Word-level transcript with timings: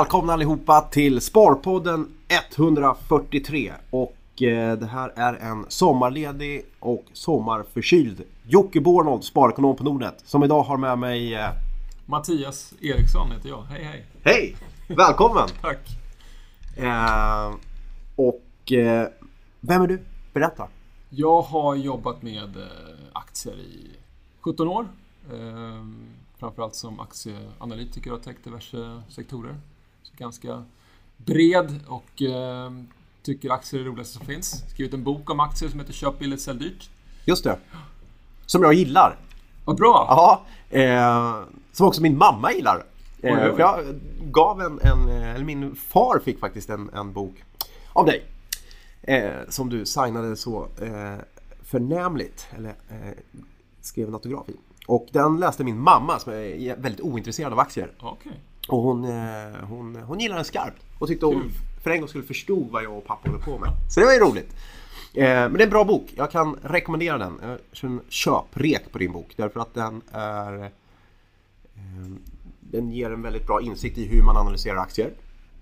Välkomna 0.00 0.32
allihopa 0.32 0.80
till 0.80 1.20
Sparpodden 1.20 2.08
143 2.56 3.72
och 3.90 4.42
eh, 4.42 4.78
det 4.78 4.86
här 4.86 5.12
är 5.16 5.34
en 5.34 5.66
sommarledig 5.68 6.64
och 6.78 7.04
sommarförkyld 7.12 8.22
Jocke 8.46 8.80
Bornold, 8.80 9.24
sparekonom 9.24 9.76
på 9.76 9.84
Nordnet 9.84 10.22
som 10.24 10.44
idag 10.44 10.62
har 10.62 10.76
med 10.76 10.98
mig 10.98 11.34
eh, 11.34 11.50
Mattias 12.06 12.74
Eriksson 12.80 13.32
heter 13.32 13.48
jag. 13.48 13.62
Hej 13.62 13.84
hej! 13.84 14.06
Hej! 14.24 14.56
Välkommen! 14.88 15.48
Tack! 15.62 15.88
Eh, 16.76 17.54
och 18.16 18.72
eh, 18.72 19.08
vem 19.60 19.82
är 19.82 19.86
du? 19.86 20.02
Berätta! 20.32 20.68
Jag 21.08 21.42
har 21.42 21.74
jobbat 21.74 22.22
med 22.22 22.56
aktier 23.12 23.54
i 23.54 23.90
17 24.40 24.68
år. 24.68 24.88
Eh, 25.32 25.84
framförallt 26.38 26.74
som 26.74 27.00
aktieanalytiker 27.00 28.12
och 28.12 28.22
täckt 28.22 28.44
diverse 28.44 29.02
sektorer. 29.08 29.56
Ganska 30.20 30.64
bred 31.16 31.80
och 31.86 32.22
eh, 32.22 32.70
tycker 33.22 33.50
aktier 33.50 33.80
är 33.80 33.84
det 33.84 33.90
roligaste 33.90 34.14
som 34.14 34.26
finns. 34.26 34.64
Skrivit 34.70 34.94
en 34.94 35.04
bok 35.04 35.30
om 35.30 35.40
aktier 35.40 35.68
som 35.68 35.80
heter 35.80 35.92
Köp 35.92 36.18
billigt, 36.18 36.40
sälj 36.40 36.58
dyrt. 36.58 36.90
Just 37.24 37.44
det! 37.44 37.58
Som 38.46 38.62
jag 38.62 38.74
gillar! 38.74 39.18
Vad 39.64 39.76
bra! 39.76 40.06
Ja, 40.08 40.44
eh, 40.78 41.42
som 41.72 41.86
också 41.86 42.02
min 42.02 42.18
mamma 42.18 42.52
gillar. 42.52 42.84
Eh, 43.22 43.36
för 43.36 43.58
jag 43.58 44.00
gav 44.22 44.60
en, 44.60 44.80
en, 44.82 45.08
eller 45.08 45.44
min 45.44 45.76
far 45.76 46.18
fick 46.24 46.38
faktiskt 46.38 46.70
en, 46.70 46.90
en 46.94 47.12
bok 47.12 47.44
av 47.92 48.06
dig. 48.06 48.24
Eh, 49.02 49.30
som 49.48 49.70
du 49.70 49.86
signade 49.86 50.36
så 50.36 50.68
eh, 50.82 51.24
förnämligt, 51.62 52.46
eller 52.56 52.68
eh, 52.68 53.12
skrev 53.80 54.08
en 54.08 54.14
autograf 54.14 54.48
i. 54.48 54.56
Och 54.86 55.08
den 55.12 55.40
läste 55.40 55.64
min 55.64 55.80
mamma 55.80 56.18
som 56.18 56.32
är 56.32 56.76
väldigt 56.76 57.00
ointresserad 57.00 57.52
av 57.52 57.58
aktier. 57.58 57.92
Okej. 58.00 58.40
Och 58.70 58.82
hon, 58.82 59.04
eh, 59.04 59.64
hon, 59.68 59.96
hon 59.96 60.20
gillade 60.20 60.38
den 60.38 60.44
skarpt 60.44 60.82
och 60.98 61.08
tyckte 61.08 61.26
hon 61.26 61.52
för 61.82 61.90
en 61.90 62.00
gång 62.00 62.08
skulle 62.08 62.24
förstå 62.24 62.66
vad 62.70 62.84
jag 62.84 62.98
och 62.98 63.06
pappa 63.06 63.28
håller 63.28 63.44
på 63.44 63.58
med. 63.58 63.70
Så 63.88 64.00
det 64.00 64.06
var 64.06 64.12
ju 64.12 64.18
roligt. 64.18 64.54
Eh, 65.14 65.24
men 65.24 65.52
det 65.52 65.62
är 65.62 65.66
en 65.66 65.70
bra 65.70 65.84
bok. 65.84 66.12
Jag 66.16 66.30
kan 66.30 66.56
rekommendera 66.62 67.18
den. 67.18 67.40
Jag 67.42 68.00
köprek 68.08 68.92
på 68.92 68.98
din 68.98 69.12
bok 69.12 69.32
därför 69.36 69.60
att 69.60 69.74
den 69.74 70.02
är 70.12 70.64
eh, 70.64 70.70
Den 72.60 72.90
ger 72.90 73.10
en 73.10 73.22
väldigt 73.22 73.46
bra 73.46 73.60
insikt 73.60 73.98
i 73.98 74.06
hur 74.06 74.22
man 74.22 74.36
analyserar 74.36 74.76
aktier. 74.76 75.10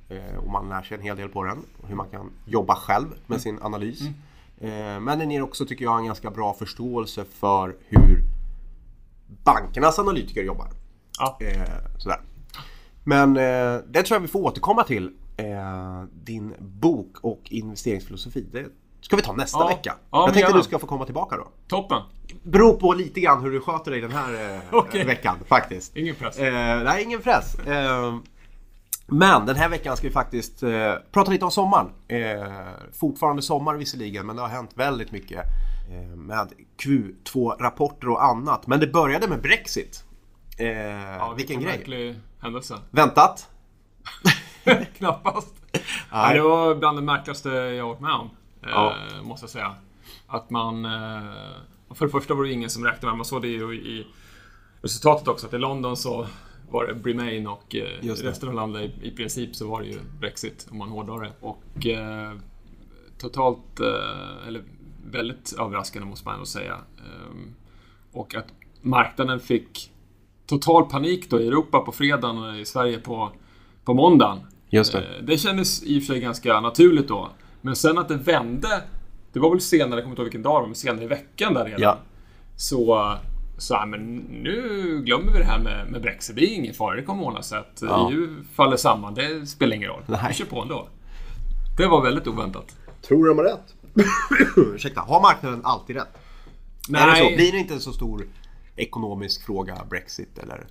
Eh, 0.09 0.39
och 0.39 0.51
man 0.51 0.69
lär 0.69 0.83
sig 0.83 0.97
en 0.97 1.03
hel 1.03 1.17
del 1.17 1.29
på 1.29 1.45
den. 1.45 1.59
Hur 1.87 1.97
man 1.97 2.09
kan 2.09 2.31
jobba 2.45 2.75
själv 2.75 3.07
med 3.27 3.41
sin 3.41 3.59
analys. 3.63 4.01
Eh, 4.61 5.01
men 5.01 5.19
den 5.19 5.31
ger 5.31 5.43
också, 5.43 5.67
tycker 5.67 5.85
jag, 5.85 5.99
en 5.99 6.07
ganska 6.07 6.31
bra 6.31 6.55
förståelse 6.55 7.25
för 7.25 7.77
hur 7.89 8.23
bankernas 9.45 9.99
analytiker 9.99 10.43
jobbar. 10.43 10.69
Ja. 11.19 11.39
Sådär. 11.99 12.21
Men 13.09 13.37
eh, 13.37 13.81
det 13.87 14.03
tror 14.03 14.17
jag 14.17 14.21
vi 14.21 14.29
får 14.29 14.41
återkomma 14.41 14.83
till. 14.85 15.11
Eh, 15.37 16.03
din 16.13 16.55
bok 16.59 17.17
och 17.21 17.41
investeringsfilosofi. 17.45 18.47
Det 18.53 18.67
ska 19.01 19.17
vi 19.17 19.23
ta 19.23 19.33
nästa 19.33 19.59
Ja. 19.59 19.69
vecka. 19.69 19.95
Ja, 20.11 20.19
jag 20.19 20.25
tänkte 20.27 20.41
gärna. 20.41 20.57
du 20.57 20.63
ska 20.63 20.79
få 20.79 20.87
komma 20.87 21.05
tillbaka 21.05 21.37
då. 21.37 21.49
Toppen! 21.69 22.03
Beror 22.43 22.73
på 22.75 22.93
lite 22.93 23.21
grann 23.21 23.43
hur 23.43 23.51
du 23.51 23.61
sköter 23.61 23.91
dig 23.91 24.01
den 24.01 24.13
här 24.13 24.55
eh, 24.55 24.61
Okej. 24.73 25.05
veckan 25.05 25.37
faktiskt. 25.49 25.97
Ingen 25.97 26.15
press. 26.15 26.39
Eh, 26.39 26.83
nej, 26.85 27.03
ingen 27.05 27.21
press. 27.21 27.59
Eh, 27.59 28.17
men 29.07 29.47
den 29.47 29.57
här 29.57 29.69
veckan 29.69 29.97
ska 29.97 30.07
vi 30.07 30.13
faktiskt 30.13 30.63
eh, 30.63 30.93
prata 31.13 31.31
lite 31.31 31.45
om 31.45 31.51
sommaren. 31.51 31.87
Eh, 32.09 32.49
fortfarande 33.01 33.43
sommar 33.43 33.75
visserligen, 33.75 34.27
men 34.27 34.37
det 34.37 34.43
har 34.43 34.49
hänt 34.49 34.71
väldigt 34.75 35.13
mycket 35.13 35.41
med 36.17 36.49
Q2-rapporter 36.83 38.09
och 38.09 38.25
annat. 38.25 38.67
Men 38.67 38.81
det 38.81 38.87
började 38.87 39.29
med 39.29 39.41
Brexit. 39.43 40.05
Eh, 40.59 40.69
Ja, 41.17 41.35
vilken 41.37 41.61
grej. 41.61 41.77
märklig 41.79 42.15
händelse. 42.41 42.79
Väntat? 42.91 43.51
Knappast. 44.97 45.55
Nej. 46.13 46.35
det 46.35 46.43
var 46.43 46.75
bland 46.75 46.99
det 46.99 47.03
märkligaste 47.03 47.49
jag 47.49 47.89
varit 47.89 48.01
med 48.01 48.13
om. 48.13 48.31
Ja. 48.63 48.95
Eh, 49.17 49.23
måste 49.23 49.45
jag 49.45 49.51
säga. 49.51 49.75
Att 50.27 50.51
man... 50.51 50.85
Eh, 50.85 51.23
för 51.95 52.05
det 52.07 52.13
första 52.13 52.35
var 52.35 52.45
det 52.45 52.53
ingen 52.53 52.71
som 52.71 52.85
räknade 52.85 53.07
med, 53.07 53.17
man 53.17 53.25
såg 53.25 53.43
det 53.43 53.49
ju 53.49 53.75
i 53.75 54.07
resultatet 54.83 55.29
också, 55.29 55.47
att 55.47 55.55
i 55.55 55.59
London 55.59 55.97
så 55.97 56.27
var 56.71 56.87
det 56.87 57.11
Remain 57.11 57.47
och 57.47 57.77
eh, 57.77 58.03
resten 58.03 58.49
av 58.49 58.55
landet 58.55 58.83
i, 59.03 59.09
i 59.09 59.11
princip 59.17 59.57
så 59.57 59.69
var 59.69 59.81
det 59.81 59.87
ju 59.89 59.99
Brexit, 60.21 60.67
om 60.71 60.79
man 60.79 60.89
hårdrar 60.89 61.21
det. 61.21 61.33
Och 61.41 61.87
eh, 61.87 62.33
totalt, 63.19 63.81
eh, 63.81 64.47
eller 64.49 64.63
väldigt 65.11 65.53
överraskande 65.59 66.09
måste 66.09 66.25
man 66.25 66.35
ändå 66.35 66.47
säga. 66.47 66.79
Ehm, 66.99 67.55
och 68.13 68.35
att 68.35 68.47
marknaden 68.81 69.41
fick 69.41 69.93
total 70.49 70.85
panik 70.85 71.31
då 71.31 71.41
i 71.41 71.47
Europa 71.49 71.81
på 71.81 71.93
fredagen 71.93 72.39
och 72.39 72.57
i 72.57 72.65
Sverige 72.65 72.99
på, 72.99 73.31
på 73.85 73.95
måndagen. 73.95 74.39
Just 74.71 74.93
det. 74.93 74.99
Eh, 74.99 75.23
Det 75.25 75.39
kändes 75.39 75.83
i 75.83 75.99
och 75.99 76.03
för 76.03 76.13
sig 76.13 76.21
ganska 76.21 76.61
naturligt 76.61 77.09
då. 77.09 77.29
Men 77.61 77.77
sen 77.77 77.99
att 77.99 78.09
det 78.09 78.17
vände, 78.17 78.83
det 79.33 79.41
var 79.41 79.51
väl 79.51 79.61
senare, 79.61 79.91
jag 79.95 80.03
kommer 80.05 80.13
inte 80.13 80.21
ihåg 80.23 80.27
vilken 80.27 80.43
dag 80.43 80.55
det 80.57 80.61
var, 80.61 80.67
men 80.67 80.75
senare 80.75 81.05
i 81.05 81.09
veckan 81.09 81.55
där 81.55 81.65
redan. 81.65 81.81
Ja. 81.83 81.99
Så, 82.57 83.15
så 83.59 83.75
ja, 83.75 83.87
men 83.87 84.17
nu 84.17 85.01
glömmer 85.05 85.33
vi 85.33 85.39
det 85.39 85.45
här 85.45 85.59
med, 85.59 85.91
med 85.91 86.03
Brexit. 86.03 86.37
Det 86.37 86.45
är 86.45 86.55
ingen 86.55 86.75
fara, 86.75 86.97
det 86.97 87.03
kommer 87.03 87.23
ordna 87.25 87.43
sig. 87.43 87.59
Att 87.59 87.79
Ja. 87.83 88.11
EU 88.13 88.29
faller 88.55 88.77
samman, 88.77 89.15
det 89.15 89.47
spelar 89.47 89.77
ingen 89.77 89.89
roll. 89.89 90.03
Nej. 90.07 90.19
Vi 90.29 90.35
kör 90.35 90.45
på 90.45 90.63
ändå. 90.63 90.89
Det 91.77 91.87
var 91.87 92.03
väldigt 92.03 92.27
oväntat. 92.27 92.77
Tror 93.09 93.25
du 93.25 93.29
de 93.29 93.39
har 93.39 93.45
rätt? 93.45 93.75
Ursäkta, 94.75 95.01
har 95.01 95.21
marknaden 95.21 95.61
alltid 95.65 95.97
rätt? 95.97 96.09
Är 96.95 97.07
det 97.11 97.17
så? 97.17 97.37
Blir 97.37 97.53
det 97.53 97.59
inte 97.59 97.75
en 97.75 97.81
så 97.81 97.93
stor 97.93 98.27
ekonomisk 98.79 99.47
fråga, 99.47 99.85
Brexit 99.91 100.39
eller? 100.39 100.67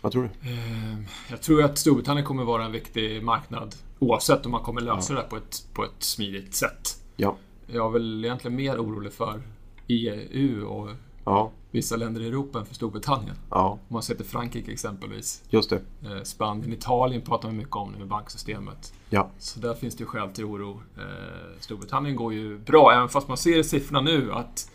Vad 0.00 0.12
tror 0.12 0.22
du? 0.22 0.50
Eh, 0.50 0.98
Jag 1.30 1.42
tror 1.42 1.62
att 1.64 1.78
Storbritannien 1.78 2.26
kommer 2.26 2.44
vara 2.44 2.64
en 2.64 2.72
viktig 2.72 3.22
marknad 3.22 3.74
oavsett 3.98 4.46
om 4.46 4.52
man 4.52 4.62
kommer 4.62 4.80
lösa 4.80 5.14
det 5.14 5.20
här 5.20 5.26
på 5.28 5.36
ett, 5.36 5.66
på 5.74 5.84
ett 5.84 5.90
smidigt 6.02 6.54
sätt. 6.54 7.02
Ja. 7.16 7.36
Jag 7.66 7.86
är 7.86 7.90
väl 7.90 8.24
egentligen 8.24 8.56
mer 8.56 8.78
orolig 8.78 9.12
för 9.12 9.42
EU 9.86 10.64
och 10.66 10.88
Ja. 11.24 11.50
vissa 11.70 11.96
länder 11.96 12.20
i 12.20 12.26
Europa 12.28 12.58
än 12.58 12.66
för 12.66 12.74
Storbritannien. 12.74 13.36
Ja. 13.50 13.70
Om 13.70 13.78
man 13.88 14.02
ser 14.02 14.14
till 14.14 14.24
Frankrike 14.26 14.72
exempelvis. 14.72 15.42
Just 15.50 15.70
det. 15.70 15.76
Eh, 16.04 16.22
Spanien, 16.22 16.72
Italien 16.72 17.22
pratar 17.22 17.48
man 17.48 17.56
mycket 17.56 17.76
om 17.76 17.92
nu 17.92 17.98
med 17.98 18.08
banksystemet. 18.08 18.92
Ja. 19.10 19.30
Så 19.38 19.60
där 19.60 19.74
finns 19.74 19.96
det 19.96 20.00
ju 20.00 20.06
skäl 20.06 20.28
till 20.30 20.44
oro. 20.44 20.82
Eh, 20.96 21.60
Storbritannien 21.60 22.16
går 22.16 22.32
ju 22.34 22.58
bra, 22.58 22.92
även 22.92 23.08
fast 23.08 23.28
man 23.28 23.36
ser 23.36 23.58
i 23.58 23.64
siffrorna 23.64 24.00
nu 24.00 24.32
att, 24.32 24.70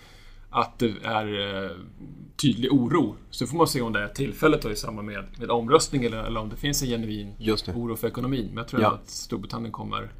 att 0.50 0.80
det 0.80 0.94
är 1.03 1.63
eh, 1.66 1.72
tydlig 2.41 2.72
oro. 2.74 3.16
Så 3.30 3.47
får 3.47 3.58
man 3.58 3.68
se 3.68 3.81
om 3.81 3.94
det 3.94 4.03
är 4.03 4.08
tillfället 4.08 4.62
då 4.62 4.72
i 4.72 4.75
samband 4.75 5.08
med, 5.08 5.25
med 5.40 5.52
omröstning 5.52 6.03
eller, 6.03 6.18
eller 6.24 6.40
om 6.40 6.50
det 6.50 6.56
finns 6.56 6.81
en 6.81 6.88
genuin 6.88 7.34
oro 7.75 7.96
för 7.96 8.08
ekonomin. 8.08 8.46
Men 8.47 8.58
jag 8.58 8.68
tror 8.68 8.81
Ja. 8.81 8.94
att 8.94 9.09
Storbritannien 9.09 9.72
kommer, 9.72 10.12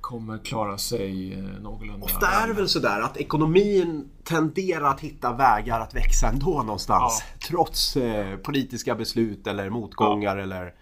kommer 0.00 0.38
klara 0.38 0.78
sig 0.78 1.32
eh, 1.32 1.38
någorlunda 1.62 2.04
Ofta 2.04 2.26
är 2.26 2.48
det 2.48 2.54
väl 2.54 2.68
sådär 2.68 3.00
att 3.00 3.16
ekonomin 3.16 4.08
tenderar 4.24 4.90
att 4.90 5.00
hitta 5.00 5.32
vägar 5.36 5.80
att 5.80 5.94
växa 5.94 6.28
ändå 6.28 6.62
någonstans. 6.62 7.22
Trots 7.48 7.96
eh, 7.96 8.36
politiska 8.36 8.94
beslut 8.94 9.46
eller 9.46 9.70
motgångar 9.70 10.36
eller... 10.36 10.74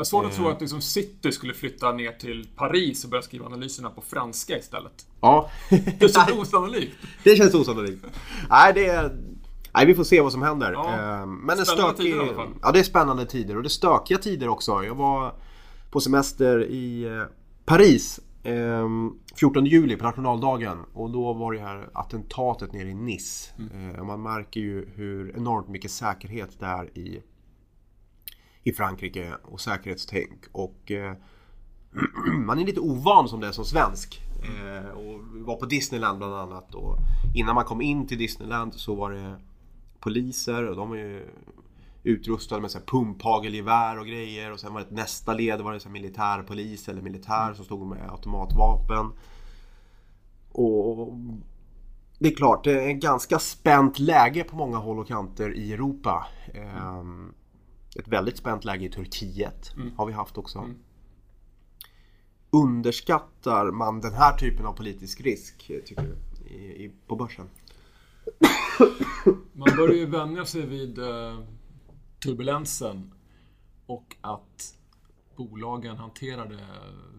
Jag 0.00 0.04
har 0.04 0.08
svårt 0.08 0.24
att 0.26 0.32
tro 0.34 0.44
Eh. 0.46 0.52
att 0.52 0.60
liksom 0.60 0.80
City 0.80 1.32
skulle 1.32 1.54
flytta 1.54 1.92
ner 1.92 2.12
till 2.12 2.48
Paris 2.56 3.04
och 3.04 3.10
börja 3.10 3.22
skriva 3.22 3.46
analyserna 3.46 3.90
på 3.90 4.00
franska 4.00 4.58
istället. 4.58 5.06
Ja. 5.20 5.50
Det 5.70 6.14
känns 6.14 6.30
osannolikt. 6.38 6.96
det 7.24 7.36
känns 7.36 7.54
osannolikt. 7.54 8.04
Nej, 8.50 8.72
det 8.74 8.86
är... 8.86 9.16
Nej, 9.74 9.86
vi 9.86 9.94
får 9.94 10.04
se 10.04 10.20
vad 10.20 10.32
som 10.32 10.42
händer. 10.42 10.72
Ja. 10.72 11.20
Eh, 11.20 11.26
Men 11.26 11.58
en 11.58 11.66
stökig... 11.66 11.96
tider 11.96 12.16
i 12.16 12.20
alla 12.20 12.34
fall. 12.34 12.48
Ja, 12.62 12.72
det 12.72 12.78
är 12.78 12.82
spännande 12.82 13.26
tider 13.26 13.56
och 13.56 13.62
det 13.62 13.66
är 13.66 13.70
stökiga 13.70 14.18
tider 14.18 14.48
också. 14.48 14.84
Jag 14.84 14.94
var 14.94 15.34
på 15.90 16.00
semester 16.00 16.64
i 16.64 17.04
eh, 17.04 17.22
Paris 17.64 18.20
eh, 18.42 18.88
14 19.36 19.66
juli 19.66 19.96
på 19.96 20.04
nationaldagen 20.04 20.78
och 20.94 21.10
då 21.10 21.32
var 21.32 21.52
det 21.52 21.60
här 21.60 21.88
attentatet 21.92 22.72
nere 22.72 22.88
i 22.88 22.94
Nice. 22.94 23.50
Mm. 23.58 24.06
Man 24.06 24.22
märker 24.22 24.60
ju 24.60 24.88
hur 24.94 25.36
enormt 25.36 25.68
mycket 25.68 25.90
säkerhet 25.90 26.50
det 26.60 26.66
är 26.66 26.98
i, 26.98 27.22
i 28.64 28.72
Frankrike 28.72 29.34
och 29.42 29.60
säkerhetstänk. 29.60 30.44
Och 30.52 30.90
eh, 30.90 31.14
man 32.46 32.58
är 32.58 32.64
lite 32.64 32.80
ovan 32.80 33.28
som 33.28 33.40
det 33.40 33.46
är 33.46 33.52
som 33.52 33.64
svensk. 33.64 34.22
Eh, 34.42 34.88
och 34.90 35.20
vi 35.34 35.40
var 35.40 35.56
på 35.56 35.66
Disneyland 35.66 36.18
bland 36.18 36.34
annat. 36.34 36.74
Och 36.74 36.96
innan 37.34 37.54
man 37.54 37.64
kom 37.64 37.80
in 37.80 38.06
till 38.06 38.18
Disneyland 38.18 38.74
så 38.74 38.94
var 38.94 39.12
det 39.12 39.36
poliser 40.00 40.68
och 40.68 40.76
de 40.76 40.92
är 40.92 40.96
ju 40.96 41.28
utrustade 42.02 42.60
med 42.60 42.86
pumphagelgevär 42.86 43.98
och 43.98 44.06
grejer. 44.06 44.52
Och 44.52 44.60
sen 44.60 44.74
var 44.74 44.80
det 44.80 44.94
nästa 44.94 45.34
led 45.34 45.60
var 45.60 45.72
det 45.72 45.80
så 45.80 45.88
här 45.88 45.92
militärpolis 45.92 46.88
eller 46.88 47.02
militär 47.02 47.54
som 47.54 47.64
stod 47.64 47.86
med 47.86 48.10
automatvapen. 48.10 49.12
Och 50.52 51.12
det 52.18 52.28
är 52.28 52.36
klart, 52.36 52.64
det 52.64 52.84
är 52.84 52.90
ett 52.90 53.02
ganska 53.02 53.38
spänt 53.38 53.98
läge 53.98 54.44
på 54.44 54.56
många 54.56 54.78
håll 54.78 54.98
och 54.98 55.08
kanter 55.08 55.54
i 55.54 55.72
Europa. 55.72 56.26
Ehm, 56.54 57.34
ett 57.98 58.08
väldigt 58.08 58.36
spänt 58.36 58.64
läge 58.64 58.84
i 58.84 58.88
Turkiet 58.88 59.74
har 59.96 60.06
vi 60.06 60.12
haft 60.12 60.38
också. 60.38 60.58
Underskattar 62.50 63.70
man 63.70 64.00
den 64.00 64.12
här 64.14 64.36
typen 64.38 64.66
av 64.66 64.72
politisk 64.72 65.20
risk, 65.20 65.66
tycker 65.84 66.02
du, 66.02 66.16
i, 66.54 66.84
i, 66.84 66.90
på 67.06 67.16
börsen? 67.16 67.46
Man 69.52 69.76
börjar 69.76 69.94
ju 69.96 70.06
vänja 70.06 70.44
sig 70.44 70.66
vid 70.66 70.98
eh, 70.98 71.40
turbulensen. 72.22 73.12
och 73.86 74.16
att 74.20 74.76
bolagen 75.36 75.96
hanterar 75.96 76.46
det 76.48 76.66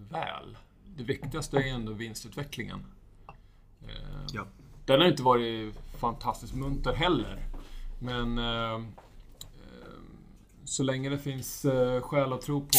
väl. 0.09 0.57
Det 0.97 1.03
viktigaste 1.03 1.57
är 1.57 1.74
ändå 1.74 1.94
vinstutvecklingen. 1.94 2.79
Eh, 3.81 4.25
Ja. 4.33 4.45
Den 4.85 5.01
har 5.01 5.07
inte 5.07 5.24
varit 5.24 5.75
fantastiskt 6.00 6.56
munter 6.56 6.94
heller. 6.94 7.45
Men 8.00 8.38
eh, 8.38 8.85
så 10.71 10.83
länge 10.83 11.09
det 11.09 11.18
finns 11.18 11.65
eh, 11.65 12.01
skäl 12.01 12.33
att 12.33 12.41
tro 12.41 12.62
på 12.62 12.77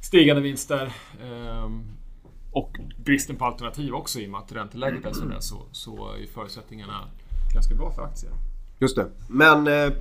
stigande 0.00 0.42
vinster 0.42 0.92
eh, 1.22 1.70
och 2.52 2.76
bristen 3.04 3.36
på 3.36 3.44
alternativ 3.44 3.94
också 3.94 4.20
i 4.20 4.26
och 4.26 4.30
med 4.30 4.40
att 4.40 4.52
ränteläget 4.52 5.04
är 5.04 5.12
sådär 5.12 5.40
så, 5.40 5.62
så 5.72 6.12
är 6.14 6.26
förutsättningarna 6.26 7.08
ganska 7.54 7.74
bra 7.74 7.92
för 7.92 8.02
aktier. 8.02 8.32
Just 8.78 8.96
det. 8.96 9.10
Men 9.28 9.66
eh, 9.66 9.92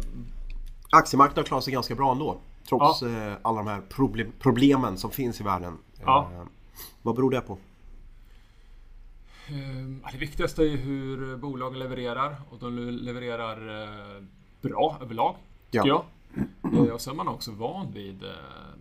aktiemarknaden 0.90 1.44
klarar 1.44 1.62
sig 1.62 1.74
ganska 1.74 1.96
bra 1.96 2.12
ändå. 2.12 2.38
Trots 2.70 3.02
eh, 3.02 3.34
alla 3.42 3.58
de 3.58 3.68
här 3.68 3.82
problem, 3.90 4.32
problemen 4.40 4.98
som 4.98 5.12
finns 5.12 5.42
i 5.42 5.44
världen. 5.44 5.78
Ja. 6.06 6.30
Eh, 6.34 6.44
vad 7.02 7.16
beror 7.16 7.32
det 7.32 7.42
på? 7.42 7.54
Eh, 9.48 10.12
Det 10.12 10.18
viktigaste 10.18 10.64
är 10.64 10.78
hur 10.78 11.38
bolagen 11.38 11.80
levererar 11.80 12.36
och 12.50 12.60
de 12.60 12.78
levererar 12.90 13.84
eh, 13.84 14.24
bra 14.62 14.98
överlag, 15.02 15.36
tycker 15.72 15.88
Ja. 15.88 15.88
jag. 15.88 16.04
Och 16.94 17.02
sen 17.02 17.12
är 17.14 17.18
man 17.18 17.28
också 17.28 17.52
van 17.52 17.92
vid, 17.94 18.24
eh, 18.24 18.30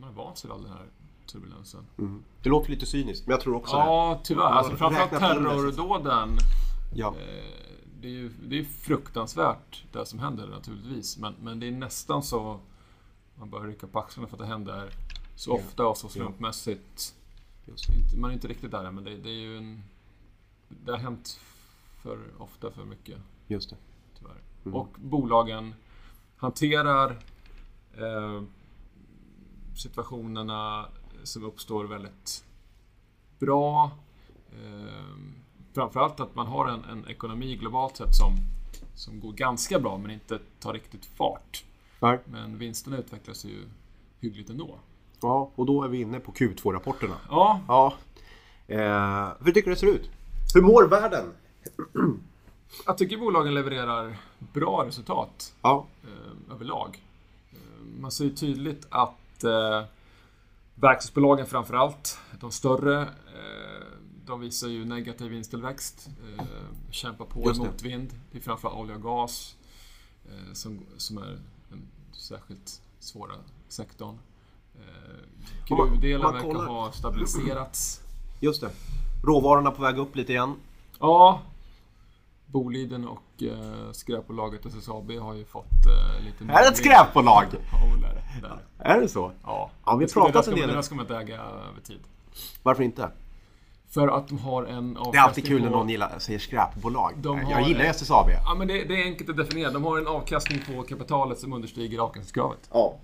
man 0.01 0.09
är 0.11 0.15
van 0.15 0.35
vid 0.43 0.53
all 0.53 0.63
den 0.63 0.73
här 0.73 0.87
turbulensen. 1.27 1.87
Mm. 1.99 2.23
Det 2.43 2.49
låter 2.49 2.71
lite 2.71 2.87
cyniskt, 2.87 3.27
men 3.27 3.33
jag 3.33 3.41
tror 3.41 3.55
också 3.57 3.77
det. 3.77 3.83
Ja, 3.83 4.21
tyvärr. 4.25 4.43
Alltså, 4.45 4.77
framförallt 4.77 5.11
det, 5.11 5.17
så 5.21 5.21
terrordåden. 5.27 6.37
Ja. 6.95 7.09
Eh, 7.09 7.45
Det 8.01 8.09
är 8.09 8.13
ju 8.13 8.29
det 8.43 8.59
är 8.59 8.65
fruktansvärt 8.65 9.85
det 9.93 10.07
som 10.07 10.19
händer 10.19 10.47
naturligtvis. 10.47 11.19
Men, 11.19 11.35
men 11.43 11.61
det 11.61 11.67
är 11.69 11.73
nästan 11.73 12.23
så 12.23 12.61
man 13.35 13.51
börjar 13.51 13.67
rycka 13.67 13.87
på 13.87 13.99
axlarna 13.99 14.29
för 14.29 14.37
att 14.37 14.41
det 14.41 14.47
händer 14.47 14.91
så 15.37 15.51
Ja. 15.51 15.55
ofta 15.55 15.87
och 15.87 15.97
så 15.97 16.09
slumpmässigt. 16.09 17.15
Det. 17.67 17.73
Inte- 17.97 18.17
Man 18.17 18.31
är 18.31 18.35
inte 18.35 18.49
riktigt 18.49 18.71
där 18.71 18.85
än, 18.85 18.95
men 18.95 19.05
det, 19.05 19.17
det 19.17 19.29
är 19.31 19.41
ju 19.41 19.57
en... 19.59 19.83
Det 20.69 20.91
har 20.91 20.99
hänt 20.99 21.41
för 22.03 22.19
ofta 22.39 22.71
för 22.71 22.85
mycket, 22.85 23.19
Just 23.47 23.71
det. 23.71 23.77
tyvärr. 24.19 24.37
Mm. 24.65 24.75
Och 24.77 24.89
bolagen 24.99 25.75
hanterar 26.37 27.19
situationerna 29.77 30.87
som 31.23 31.45
uppstår 31.45 31.85
väldigt 31.85 32.45
bra. 33.39 33.91
Eh, 34.53 35.17
framförallt 35.75 36.21
att 36.21 36.35
man 36.35 36.47
har 36.47 36.69
en, 36.69 36.85
en 36.85 37.09
ekonomi 37.09 37.57
globalt 37.57 37.97
sett 37.97 38.15
som, 38.15 38.33
som 38.95 39.21
går 39.21 39.33
ganska 39.33 39.81
bra 39.81 39.99
men 39.99 40.11
inte 40.11 40.39
tar 40.61 40.73
riktigt 40.73 41.07
fart. 41.07 41.65
Nej. 42.01 42.19
Men 42.25 42.59
vinsterna 42.59 42.97
utvecklas 42.97 43.45
ju 43.45 43.65
hyggligt 44.21 44.51
ändå. 44.51 44.79
Ja, 45.21 45.51
och 45.55 45.67
då 45.67 45.83
är 45.85 45.89
vi 45.89 46.01
inne 46.01 46.21
på 46.21 46.33
Q2-rapporterna. 46.33 47.17
Ja, 47.31 47.61
Ja. 47.69 47.95
Eh, 48.67 49.29
hur 49.41 49.53
tycker 49.53 49.71
du 49.71 49.75
det 49.75 49.81
ser 49.81 49.87
ut? 49.87 50.11
Hur 50.55 50.63
mår 50.63 50.89
världen? 50.89 51.33
jag 52.87 52.99
tycker 52.99 53.17
bolagen 53.17 53.55
levererar 53.55 54.17
bra 54.39 54.85
resultat. 54.87 55.55
Ja. 55.63 55.87
eh, 56.03 56.55
överlag. 56.55 56.99
Man 57.99 58.11
ser 58.11 58.25
ju 58.25 58.31
tydligt 58.31 58.87
att 58.91 59.45
eh, 59.45 59.85
verkstadsbolagen 60.75 61.47
framförallt, 61.47 62.19
de 62.41 62.51
större, 62.51 63.03
eh, 63.03 63.87
de 64.27 64.41
visar 64.41 64.69
ju 64.69 64.85
negativ 64.85 65.31
vinsttillväxt. 65.31 66.09
Eh, 66.39 66.45
kämpar 66.91 67.25
på 67.25 67.41
i 67.41 67.45
Just 67.47 67.61
det. 67.61 67.67
motvind. 67.67 68.15
Det 68.33 68.39
är 68.39 68.43
framförallt 68.43 68.79
olja 68.79 68.95
och 68.95 69.03
gas 69.03 69.57
eh, 70.25 70.53
som, 70.53 70.81
som 70.97 71.19
är 71.19 71.39
den 71.69 71.83
särskilt 72.13 72.83
svåra 72.99 73.35
sektorn. 73.69 74.19
Eh, 74.75 75.17
gruvdelen 75.69 76.33
verkar 76.33 76.67
ha 76.67 76.93
stabiliserats. 76.93 78.01
Just 78.41 78.61
det. 78.61 78.71
Råvarorna 79.25 79.71
på 79.71 79.83
väg 79.83 79.99
upp 79.99 80.17
lite 80.17 80.33
igen. 80.33 80.55
Ja, 80.99 81.43
Boliden 82.53 83.09
och 83.09 83.43
eh, 83.43 83.93
skräpbolaget 83.93 84.67
SSAB 84.67 85.11
har 85.13 85.35
ju 85.35 85.45
fått 85.45 85.65
eh, 85.65 86.25
lite... 86.25 86.53
Är 86.53 86.63
det 86.63 86.69
ett 86.69 86.77
skräpbolag? 86.77 87.45
Ja, 87.53 87.79
det 88.01 88.07
är 88.07 88.15
det. 88.15 88.49
det, 88.79 88.85
är 88.85 89.01
det. 89.01 89.09
Så? 89.09 89.33
Ja, 89.43 89.71
Ja, 89.87 89.97
vi 89.97 90.07
pratat 90.07 90.49
en 90.49 90.55
del. 90.55 90.69
Det 90.69 90.75
där 90.75 90.83
ska 90.83 90.95
man 90.95 91.05
inte 91.05 91.17
äga 91.17 91.35
över 91.41 91.81
tid. 91.85 92.01
Varför 92.63 92.83
inte? 92.83 93.11
För 93.91 94.09
att 94.09 94.29
de 94.29 94.39
har 94.39 94.65
en 94.65 94.97
avkastning 94.97 95.13
Det 95.13 95.19
är 95.19 95.23
alltid 95.23 95.47
kul 95.47 95.63
när 95.63 95.71
på... 95.71 95.77
någon 95.77 95.89
gillar, 95.89 96.19
säger 96.19 96.39
skräpbolag. 96.39 97.13
Jag 97.51 97.69
gillar 97.69 97.85
SSAB. 97.85 98.31
Ja, 98.45 98.55
men 98.55 98.69
det, 98.69 98.85
det 98.85 99.03
är 99.03 99.05
enkelt 99.05 99.31
att 99.31 99.37
definiera. 99.37 99.71
De 99.71 99.85
har 99.85 99.99
en 99.99 100.07
avkastning 100.07 100.61
på 100.67 100.83
kapitalet 100.83 101.39
som 101.39 101.53
understiger 101.53 101.99
avkastningskravet. 101.99 102.69
Ja, 102.73 102.95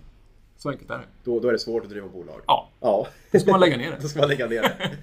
Så 0.58 0.70
enkelt 0.70 0.90
är 0.90 0.98
det. 0.98 1.04
då, 1.24 1.40
då 1.40 1.48
är 1.48 1.52
det 1.52 1.58
svårt 1.58 1.82
att 1.84 1.90
driva 1.90 2.08
bolag. 2.08 2.40
Ja, 2.46 2.68
Ja. 2.80 3.06
då 3.32 3.38
ska 3.38 3.50
man 3.50 3.60
lägga 3.60 3.76
ner 3.76 3.90
Då 3.90 3.96
det. 4.00 4.08
ska 4.08 4.18
man 4.20 4.28
lägga 4.28 4.46
ner 4.46 4.62
det. 4.62 4.76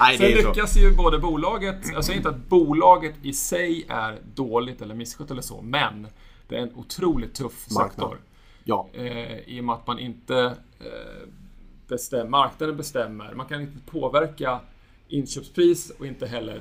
Nej, 0.00 0.16
Sen 0.18 0.26
det 0.26 0.32
är 0.32 0.42
så. 0.42 0.48
lyckas 0.48 0.76
ju 0.76 0.96
både 0.96 1.18
bolaget, 1.18 1.76
jag 1.92 2.04
säger 2.04 2.16
inte 2.16 2.28
att 2.28 2.48
bolaget 2.48 3.14
i 3.22 3.32
sig 3.32 3.86
är 3.88 4.18
dåligt 4.34 4.82
eller 4.82 4.94
misskött 4.94 5.30
eller 5.30 5.42
så, 5.42 5.62
men 5.62 6.06
det 6.48 6.56
är 6.56 6.60
en 6.62 6.74
otroligt 6.74 7.34
tuff 7.34 7.66
Marknad. 7.70 7.90
sektor. 7.90 8.18
Ja, 8.64 8.88
Eh, 8.92 9.38
I 9.38 9.60
och 9.60 9.64
med 9.64 9.74
att 9.74 9.86
man 9.86 9.98
inte 9.98 10.36
eh, 10.80 11.28
bestämmer, 11.88 12.30
marknaden 12.30 12.76
bestämmer. 12.76 13.34
Man 13.34 13.46
kan 13.46 13.60
inte 13.60 13.78
påverka 13.90 14.60
inköpspris 15.08 15.90
och 15.98 16.06
inte 16.06 16.26
heller 16.26 16.60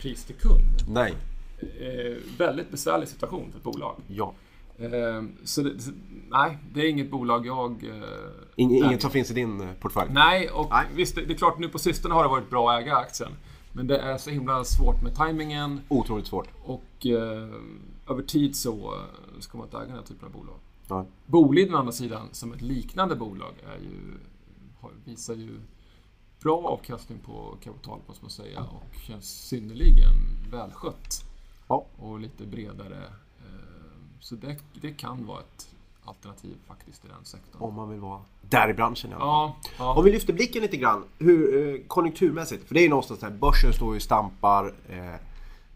pris 0.00 0.24
till 0.24 0.34
kund. 0.36 0.62
nej, 0.88 1.14
Eh, 1.80 2.16
väldigt 2.38 2.70
besvärlig 2.70 3.08
situation 3.08 3.50
för 3.50 3.58
ett 3.58 3.64
bolag. 3.64 3.96
ja. 4.08 4.34
Eh, 4.78 5.22
så 5.44 5.62
det, 5.62 5.72
nej, 6.30 6.58
det 6.74 6.80
är 6.80 6.90
inget 6.90 7.10
bolag 7.10 7.46
jag... 7.46 7.84
Eh, 7.84 7.92
Ing, 8.56 8.72
äger. 8.76 8.86
inget 8.86 9.02
som 9.02 9.10
finns 9.10 9.30
i 9.30 9.34
din 9.34 9.60
eh, 9.60 9.72
portfölj? 9.80 10.10
Nej, 10.12 10.50
och 10.50 10.70
Nej. 10.70 10.86
visst, 10.94 11.14
det, 11.14 11.24
det 11.24 11.32
är 11.32 11.38
klart 11.38 11.58
nu 11.58 11.68
på 11.68 11.78
sistone 11.78 12.14
har 12.14 12.22
det 12.22 12.28
varit 12.28 12.50
bra 12.50 12.70
att 12.70 12.82
äga 12.82 12.96
aktien. 12.96 13.30
Men 13.72 13.86
det 13.86 13.98
är 13.98 14.18
så 14.18 14.30
himla 14.30 14.64
svårt 14.64 15.02
med 15.02 15.14
tajmingen 15.14 15.80
Otroligt 15.88 16.26
svårt. 16.26 16.48
och 16.64 17.06
eh, 17.06 17.48
över 18.08 18.22
tid 18.22 18.56
så 18.56 18.94
eh, 18.94 19.40
ska 19.40 19.58
man 19.58 19.66
inte 19.66 19.76
äga 19.76 19.86
den 19.86 19.94
här 19.96 20.02
typen 20.02 20.26
av 20.26 20.32
bolag. 20.32 20.56
Ja. 20.88 21.06
Boliden 21.26 21.74
å 21.74 21.78
andra 21.78 21.92
sidan, 21.92 22.28
som 22.32 22.52
ett 22.52 22.62
liknande 22.62 23.16
bolag, 23.16 23.52
är 23.66 23.78
ju, 23.82 24.18
har, 24.80 24.90
visar 25.04 25.34
ju 25.34 25.60
bra 26.42 26.66
avkastning 26.66 27.18
på 27.18 27.56
kapital, 27.64 27.98
måste 28.06 28.24
man 28.24 28.30
säga, 28.30 28.60
och 28.60 28.94
känns 29.06 29.48
synnerligen 29.48 30.14
välskött. 30.50 31.24
Ja. 31.68 31.86
Och 31.98 32.20
lite 32.20 32.46
bredare. 32.46 33.02
Så 34.20 34.34
det, 34.34 34.56
det 34.80 34.90
kan 34.92 35.26
vara 35.26 35.40
ett 35.40 35.68
alternativ 36.04 36.56
faktiskt 36.66 37.04
i 37.04 37.08
den 37.08 37.24
sektorn. 37.24 37.62
Om 37.62 37.74
man 37.74 37.90
vill 37.90 38.00
vara 38.00 38.20
där 38.50 38.68
i 38.70 38.74
branschen 38.74 39.10
i 39.10 39.14
alla 39.14 39.20
fall. 39.20 39.28
Ja, 39.28 39.56
ja. 39.78 39.94
Om 39.98 40.04
vi 40.04 40.12
lyfter 40.12 40.32
blicken 40.32 40.62
lite 40.62 40.76
grann, 40.76 41.04
hur, 41.18 41.74
eh, 41.74 41.80
konjunkturmässigt. 41.86 42.68
För 42.68 42.74
det 42.74 42.80
är 42.80 42.82
ju 42.82 42.88
någonstans 42.88 43.20
där, 43.20 43.30
börsen 43.30 43.72
står 43.72 43.92
ju 43.92 43.96
och 43.96 44.02
stampar. 44.02 44.74
Eh, 44.88 44.96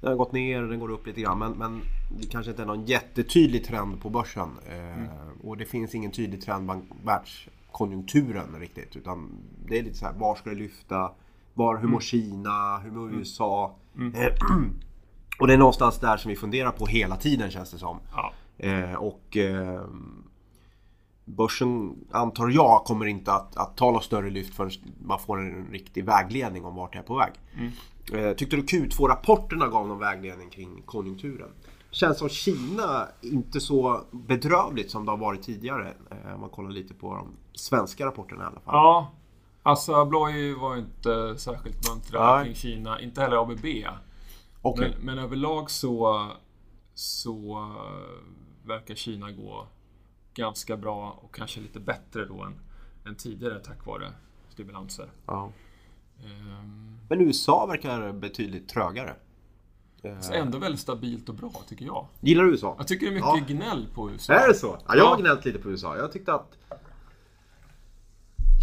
den 0.00 0.11
har 0.11 0.16
gått 0.16 0.32
ner 0.32 0.62
och 0.62 0.68
den 0.68 0.80
går 0.80 0.90
upp 0.90 1.06
lite 1.06 1.20
grann. 1.20 1.38
Men, 1.38 1.52
men 1.52 1.80
det 2.20 2.26
kanske 2.26 2.50
inte 2.50 2.62
är 2.62 2.66
någon 2.66 2.85
jättetydlig 2.87 3.64
trend 3.64 4.00
på 4.02 4.11
börsen. 4.11 4.49
Eh, 4.68 5.04
Och 5.44 5.56
det 5.56 5.64
finns 5.64 5.94
ingen 5.94 6.11
tydlig 6.11 6.42
trend 6.42 6.64
bland 6.64 6.82
världskonjunkturen 7.04 8.56
riktigt. 8.61 8.97
Utan 8.97 9.28
det 9.66 9.78
är 9.78 9.82
lite 9.82 9.97
så 9.99 10.04
här, 10.06 10.12
var 10.12 10.35
ska 10.35 10.50
det 10.50 10.56
lyfta? 10.56 11.12
Var, 11.54 11.76
hur 11.78 11.88
mår 11.88 12.00
Kina? 12.00 12.78
Hur 12.78 12.90
mår 12.90 13.14
USA? 13.14 13.75
Eh, 14.14 14.32
och 15.40 15.47
det 15.47 15.52
är 15.52 15.59
någonstans 15.59 15.99
där 15.99 16.16
som 16.16 16.28
vi 16.28 16.37
funderar 16.37 16.70
på 16.70 16.87
hela 16.87 17.16
tiden 17.16 17.50
känns 17.50 17.70
det 17.70 17.78
som. 17.78 17.99
ja. 18.12 18.32
Eh, 18.59 18.94
och 18.94 19.37
eh, 19.37 19.85
Börsen 21.25 21.97
antar 22.11 22.49
jag 22.49 22.85
kommer 22.85 23.06
inte 23.06 23.32
att, 23.32 23.56
att 23.56 23.76
ta 23.76 23.90
något 23.90 24.04
större 24.04 24.30
lyft 24.30 24.54
förrän 24.54 24.70
man 25.04 25.18
får 25.18 25.40
en 25.40 25.66
riktig 25.73 26.04
vägledning 26.04 26.64
om 26.64 26.75
vart 26.75 26.92
det 26.92 26.99
är 26.99 27.02
på 27.02 27.14
väg. 27.14 27.32
Eh, 28.12 28.32
tyckte 28.32 28.56
du 28.56 28.62
Q2-rapporterna 28.62 29.68
gav 29.68 29.88
någon 29.88 29.99
vägledning 29.99 30.50
kring 30.50 30.82
konjunkturen? 30.87 31.49
Känns 31.90 32.18
som 32.18 32.28
Kina 32.28 33.09
inte 33.20 33.61
så 33.61 34.00
bedrövligt 34.11 34.90
som 34.90 35.04
det 35.04 35.12
har 35.12 35.18
varit 35.18 35.42
tidigare. 35.42 35.94
Eh, 36.11 36.35
om 36.35 36.40
man 36.40 36.50
kollar 36.50 36.70
lite 36.70 36.94
på 36.94 37.14
de 37.14 37.28
svenska 37.52 38.06
rapporterna 38.06 38.42
i 38.42 38.47
alla 38.47 38.61
fall. 38.61 38.75
Ja, 38.75 39.11
alltså 39.62 39.94
Abloy 39.94 40.54
var 40.54 40.75
ju 40.75 40.80
inte 40.80 41.38
särskilt 41.38 41.88
muntra 41.90 42.44
kring 42.44 42.54
Kina, 42.54 43.00
inte 43.00 43.20
heller 43.20 43.42
ABB. 43.42 43.66
Okej. 44.62 44.95
Men, 44.97 45.07
men 45.07 45.25
överlag 45.25 45.71
så, 45.71 46.26
så 46.95 47.69
verkar 48.64 48.95
Kina 48.95 49.31
gå 49.33 49.67
ganska 50.35 50.76
bra 50.76 51.19
och 51.23 51.35
kanske 51.35 51.61
lite 51.61 51.81
bättre 51.81 52.25
då 52.25 52.43
än, 52.43 52.55
än 53.07 53.14
tidigare 53.17 53.61
tack 53.61 53.87
vare 53.87 54.12
stimulanser. 54.49 55.11
Ja. 55.26 55.52
Ehm, 56.25 56.99
Men 57.09 57.21
USA 57.21 57.67
verkar 57.67 58.12
betydligt 58.12 58.69
trögare. 58.69 59.14
Så 60.21 60.33
ändå 60.33 60.59
väldigt 60.59 60.81
stabilt 60.81 61.29
och 61.29 61.35
bra 61.35 61.52
tycker 61.69 61.85
jag. 61.85 62.07
Gillar 62.21 62.45
du 62.45 62.50
USA? 62.50 62.75
Jag 62.79 62.88
tycker 62.88 63.11
det 63.11 63.17
är 63.17 63.19
Ja. 63.19 63.35
mycket 63.35 63.49
gnäll 63.49 63.87
på 63.95 64.11
USA. 64.11 64.33
Är 64.33 64.49
det 64.49 64.55
så? 64.55 64.67
Ja, 64.67 64.83
jag 64.87 64.97
Ja. 64.99 65.09
har 65.09 65.19
gnällt 65.21 65.45
lite 65.45 65.59
på 65.59 65.71
USA. 65.71 65.97
Jag 65.97 66.12
tyckte 66.12 66.35
att 66.35 66.59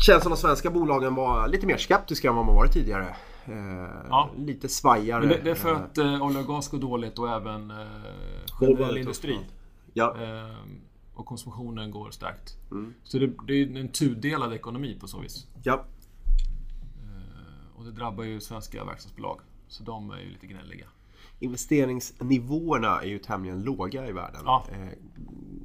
känns 0.05 0.23
som 0.23 0.29
de 0.31 0.37
svenska 0.37 0.71
bolagen 0.71 1.15
var 1.15 1.47
lite 1.47 1.65
mer 1.65 1.77
skeptiska 1.77 2.29
än 2.29 2.35
vad 2.35 2.45
man 2.45 2.55
varit 2.55 2.71
tidigare. 2.73 3.15
Eh, 3.47 4.05
Ja. 4.09 4.29
Lite 4.37 4.69
svajigare. 4.69 5.19
Men 5.19 5.29
det, 5.29 5.41
det 5.43 5.51
är 5.51 5.55
för 5.55 5.71
Eh, 5.71 5.77
att 5.81 5.97
eh, 5.97 6.21
olja 6.23 6.39
och 6.39 6.47
gas 6.47 6.69
går 6.69 6.77
dåligt 6.77 7.19
och 7.19 7.29
även 7.29 7.71
eh, 7.71 7.77
generell 8.59 8.97
industri. 8.97 9.39
Ja, 9.93 10.15
Ehm, 10.17 10.81
och 11.13 11.25
konsumtionen 11.25 11.91
går 11.91 12.11
starkt. 12.11 12.57
Mm. 12.71 12.93
Så 13.03 13.19
det, 13.19 13.27
det 13.47 13.53
är 13.53 13.77
en 13.77 13.89
tudelad 13.91 14.53
ekonomi 14.53 14.97
på 15.01 15.07
så 15.07 15.19
vis. 15.19 15.47
Ja. 15.63 15.83
Och 17.75 17.83
det 17.85 17.91
drabbar 17.91 18.23
ju 18.23 18.39
svenska 18.39 18.85
verkstadsbolag. 18.85 19.39
Så 19.67 19.83
de 19.83 20.11
är 20.11 20.17
ju 20.19 20.29
lite 20.29 20.47
gnälliga. 20.47 20.85
Investeringsnivåerna 21.39 23.01
är 23.01 23.07
ju 23.07 23.19
tämligen 23.19 23.61
låga 23.63 24.07
i 24.07 24.11
världen. 24.11 24.41
Ja. 24.45 24.65
Eh, 24.71 24.87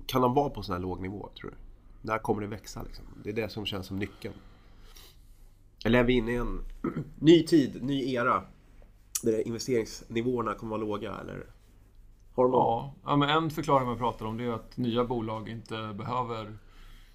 Kan 0.07 0.23
de 0.23 0.35
vara 0.35 0.51
på 0.51 0.63
sån 0.63 0.73
här 0.73 0.81
låg 0.81 1.01
nivå, 1.01 1.29
tror 1.41 1.51
du? 1.51 1.57
När 2.09 2.19
kommer 2.19 2.43
det 2.43 2.49
växa? 2.49 2.83
Liksom? 2.83 3.05
Det 3.25 3.31
är 3.31 3.35
det 3.35 3.49
som 3.49 3.67
känns 3.67 3.87
som 3.87 3.99
nyckeln. 3.99 4.35
Eller 5.85 5.99
är 5.99 6.05
vi 6.05 6.13
inne 6.13 6.33
i 6.33 6.37
en 6.37 6.61
ny 7.19 7.43
tid, 7.47 7.83
ny 7.83 8.13
era? 8.15 8.45
Där 9.23 9.47
investeringsnivåerna 9.47 10.55
kommer 10.55 10.71
vara 10.71 10.81
låga, 10.81 11.15
eller? 11.15 11.47
Har 12.35 12.45
någon? 12.45 12.53
Ja, 12.55 12.95
ja 13.05 13.17
men 13.17 13.29
en 13.29 13.51
förklaring 13.51 13.87
man 13.89 13.99
pratar 13.99 14.27
om 14.27 14.37
det 14.37 14.45
är 14.45 14.53
att 14.53 14.77
nya 14.77 15.05
bolag 15.05 15.49
inte 15.49 15.95
behöver 15.99 16.59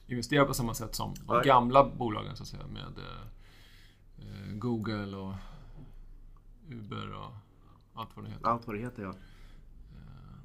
investera 0.08 0.46
på 0.46 0.54
samma 0.54 0.74
sätt 0.74 0.96
som 0.96 1.14
de 1.28 1.42
gamla 1.46 1.90
bolagen 1.90 2.36
så 2.36 2.44
att 2.44 2.50
säga 2.50 2.68
med 2.68 2.98
eh, 2.98 4.54
Google 4.54 5.18
och 5.18 5.34
Uber 6.70 7.14
och 7.16 7.32
allt 7.94 8.10
vad 8.16 8.26
det 8.26 8.32
heter. 8.32 8.48
Allt 8.48 8.68
vad 8.68 8.76
det 8.76 8.82
heter, 8.82 9.04
ja. 9.04 9.14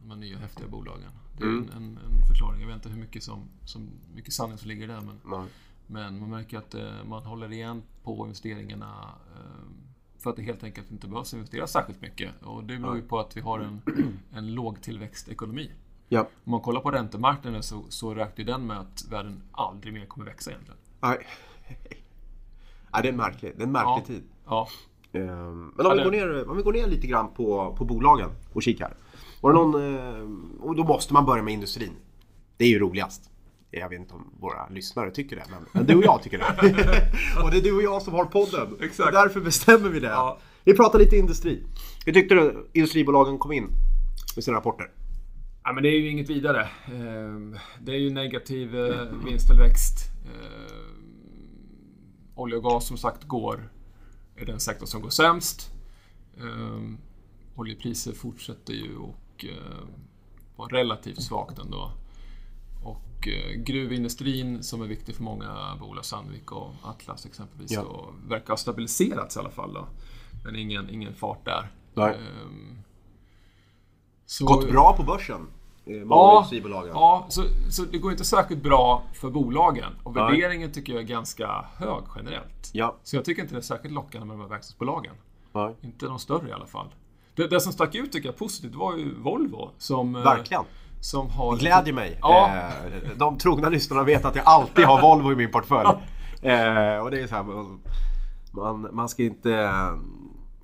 De 0.02 0.10
här 0.10 0.16
nya 0.16 0.38
häftiga 0.38 0.68
bolagen. 0.68 1.10
Det 1.38 1.44
är 1.44 1.48
Mm. 1.48 1.62
en, 1.64 1.76
en, 1.76 1.98
en 1.98 2.26
förklaring. 2.28 2.60
Jag 2.60 2.66
vet 2.66 2.76
inte 2.76 2.88
hur 2.88 3.00
mycket, 3.00 3.22
som, 3.22 3.48
som, 3.64 3.90
mycket 4.14 4.32
sanning 4.32 4.58
som 4.58 4.68
ligger 4.68 4.88
där. 4.88 5.00
Men, 5.00 5.20
Nej. 5.24 5.48
Men 5.86 6.20
man 6.20 6.30
märker 6.30 6.58
att 6.58 6.74
eh, 6.74 7.04
man 7.08 7.22
håller 7.22 7.52
igen 7.52 7.82
på 8.02 8.24
investeringarna 8.24 9.14
eh, 9.36 9.70
för 10.18 10.30
att 10.30 10.36
det 10.36 10.42
helt 10.42 10.64
enkelt 10.64 10.90
inte 10.90 11.08
behövs 11.08 11.34
investera 11.34 11.66
särskilt 11.66 12.00
mycket. 12.02 12.42
Och 12.42 12.64
det 12.64 12.78
beror 12.78 12.96
ju 12.96 13.02
på 13.02 13.18
att 13.20 13.36
vi 13.36 13.40
har 13.40 13.60
en, 13.60 13.82
en 14.32 14.54
lågtillväxtekonomi. 14.54 15.70
Ja. 16.08 16.20
Om 16.44 16.50
man 16.50 16.60
kollar 16.60 16.80
på 16.80 16.90
räntemarknaden 16.90 17.62
så, 17.62 17.84
så 17.88 18.14
räknar 18.14 18.44
den 18.44 18.66
med 18.66 18.78
att 18.80 19.04
världen 19.10 19.42
aldrig 19.52 19.94
mer 19.94 20.06
kommer 20.06 20.26
växa 20.26 20.50
egentligen. 20.50 20.80
Nej. 21.00 21.18
Ja, 22.92 23.02
det 23.02 23.08
är 23.08 23.12
en 23.12 23.16
märklig, 23.16 23.52
det 23.56 23.62
är 23.62 23.66
en 23.66 23.72
märklig 23.72 24.02
Ja. 24.02 24.06
tid. 24.06 24.22
Ja, 24.46 24.68
Ehm, 25.12 25.72
Men 25.76 25.86
om 25.86 25.96
vi, 25.96 26.02
går 26.04 26.10
ner, 26.10 26.50
om 26.50 26.56
vi 26.56 26.62
går 26.62 26.72
ner 26.72 26.86
lite 26.86 27.06
grann 27.06 27.28
på, 27.34 27.74
på 27.78 27.84
bolagen 27.84 28.30
och 28.52 28.62
kikar. 28.62 28.94
Var 29.40 29.52
det 29.52 29.58
någon, 29.58 29.74
eh, 29.96 30.64
och 30.64 30.76
då 30.76 30.84
måste 30.84 31.12
man 31.12 31.26
börja 31.26 31.42
med 31.42 31.54
industrin. 31.54 31.92
Det 32.56 32.64
är 32.64 32.68
ju 32.68 32.78
roligast. 32.78 33.30
Jag 33.74 33.88
vet 33.88 33.98
inte 33.98 34.14
om 34.14 34.30
våra 34.40 34.68
lyssnare 34.68 35.10
tycker 35.10 35.36
det, 35.36 35.44
men, 35.50 35.64
men 35.72 35.86
du 35.86 35.94
och 35.94 36.04
jag 36.04 36.22
tycker 36.22 36.38
det. 36.38 36.44
och 37.44 37.50
det 37.50 37.56
är 37.56 37.62
du 37.62 37.76
och 37.76 37.82
jag 37.82 38.02
som 38.02 38.14
har 38.14 38.24
podden. 38.24 38.76
Exakt. 38.80 39.06
Och 39.06 39.12
därför 39.12 39.40
bestämmer 39.40 39.88
vi 39.88 40.00
det. 40.00 40.06
Ja. 40.06 40.38
Vi 40.64 40.76
pratar 40.76 40.98
lite 40.98 41.16
industri. 41.16 41.62
Hur 42.06 42.12
tyckte 42.12 42.34
du 42.34 42.70
industribolagen 42.72 43.38
kom 43.38 43.52
in 43.52 43.68
med 44.36 44.44
sina 44.44 44.56
rapporter? 44.56 44.90
Ja, 45.64 45.72
men 45.72 45.82
det 45.82 45.88
är 45.88 46.00
ju 46.00 46.10
inget 46.10 46.30
vidare. 46.30 46.68
Ehm, 46.86 47.56
Det 47.80 47.92
är 47.92 47.96
ju 47.98 48.10
negativ 48.10 48.76
eh, 48.76 49.06
vinsttillväxt. 49.24 50.10
Ehm, 50.24 50.92
Olja 52.34 52.56
och 52.56 52.62
gas 52.62 52.86
som 52.86 52.96
sagt 52.96 53.24
går, 53.24 53.70
är 54.36 54.46
den 54.46 54.60
sektor 54.60 54.86
som 54.86 55.02
går 55.02 55.10
sämst. 55.10 55.70
Ehm, 56.40 56.98
Oljepriser 57.56 58.12
fortsätter 58.12 58.72
ju 58.72 58.96
och 58.96 59.44
eh, 59.44 59.86
vara 60.56 60.68
relativt 60.68 61.22
svagt 61.22 61.58
ändå. 61.58 61.92
Och 63.22 63.28
eh, 63.28 63.52
gruvindustrin 63.56 64.62
som 64.62 64.82
är 64.82 64.86
viktig 64.86 65.14
för 65.14 65.22
många 65.22 65.76
bolag, 65.80 66.04
Sandvik 66.04 66.52
och 66.52 66.70
Atlas 66.82 67.26
exempelvis, 67.26 67.70
Ja. 67.72 67.80
och 67.82 68.14
verkar 68.28 68.48
ha 68.48 68.56
stabiliserats 68.56 69.36
i 69.36 69.38
alla 69.38 69.50
fall. 69.50 69.72
Då. 69.74 69.86
Men 70.44 70.56
ingen, 70.56 70.90
ingen 70.90 71.14
fart 71.14 71.44
där. 71.44 71.70
Nej. 71.94 72.14
Ehm, 72.14 72.78
så- 74.26 74.44
Gått 74.44 74.70
bra 74.70 74.96
på 74.96 75.02
börsen? 75.02 75.46
eh, 75.86 75.94
Ja, 75.94 76.46
ja 76.88 77.26
så, 77.28 77.42
så 77.70 77.82
det 77.84 77.98
går 77.98 78.12
inte 78.12 78.24
särskilt 78.24 78.62
bra 78.62 79.02
för 79.14 79.30
bolagen. 79.30 79.92
Och 80.02 80.14
Nej. 80.14 80.24
värderingen 80.24 80.72
tycker 80.72 80.92
jag 80.92 81.02
är 81.02 81.06
ganska 81.06 81.64
hög 81.76 82.04
generellt. 82.16 82.70
Ja. 82.72 82.96
Så 83.02 83.16
jag 83.16 83.24
tycker 83.24 83.42
inte 83.42 83.54
det 83.54 83.58
är 83.60 83.62
särskilt 83.62 83.94
lockande 83.94 84.26
med 84.26 84.36
de 84.36 84.40
här 84.40 84.48
verkstadsbolagen. 84.48 85.14
Nej. 85.52 85.74
Inte 85.80 86.06
de 86.06 86.18
större 86.18 86.48
i 86.48 86.52
alla 86.52 86.66
fall. 86.66 86.86
Det, 87.34 87.46
det 87.48 87.60
som 87.60 87.72
stack 87.72 87.94
ut 87.94 88.12
tycker 88.12 88.28
jag 88.28 88.36
positivt 88.36 88.74
var 88.74 88.96
ju 88.96 89.14
Volvo. 89.14 89.70
Som, 89.78 90.16
eh, 90.16 90.22
Verkligen. 90.22 90.64
Som 91.02 91.30
har... 91.30 91.52
Det 91.56 91.60
glädjer 91.60 91.94
mig. 91.94 92.18
Ja. 92.20 92.50
Eh, 92.54 93.10
De 93.16 93.38
trogna 93.38 93.68
lyssnarna 93.68 94.02
vet 94.02 94.24
att 94.24 94.36
jag 94.36 94.44
alltid 94.46 94.84
har 94.84 95.00
Volvo 95.02 95.32
i 95.32 95.36
min 95.36 95.50
portfölj. 95.50 95.88
Eh, 96.42 96.96
Och 96.98 97.10
det 97.10 97.20
är 97.20 97.26
så 97.26 97.34
här, 97.34 97.42
man, 98.52 98.88
man 98.92 99.08
ska 99.08 99.22
inte 99.22 99.54
eh, 99.54 99.94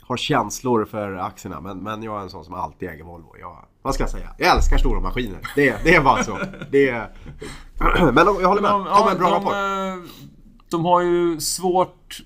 ha 0.08 0.16
känslor 0.16 0.84
för 0.84 1.16
aktierna 1.16 1.60
men, 1.60 1.78
men 1.78 2.02
jag 2.02 2.18
är 2.18 2.22
en 2.22 2.30
sån 2.30 2.44
som 2.44 2.54
alltid 2.54 2.88
äger 2.88 3.04
Volvo. 3.04 3.36
Jag, 3.40 3.56
vad 3.82 3.94
ska 3.94 4.02
jag 4.02 4.10
säga? 4.10 4.30
Jag 4.38 4.56
älskar 4.56 4.78
stora 4.78 5.00
maskiner. 5.00 5.38
Det, 5.56 5.84
det 5.84 5.94
är 5.94 6.02
bara 6.02 6.24
så. 6.24 6.38
Det 6.70 6.88
är... 6.88 7.10
Men 8.12 8.26
jag 8.40 8.48
håller 8.48 8.62
med. 8.62 8.70
De, 8.70 8.86
är 8.86 9.10
en 9.10 9.18
bra 9.18 9.30
de, 9.30 9.34
rapport. 9.34 10.08
de 10.70 10.84
har 10.84 11.00
ju 11.00 11.40
svårt 11.40 12.20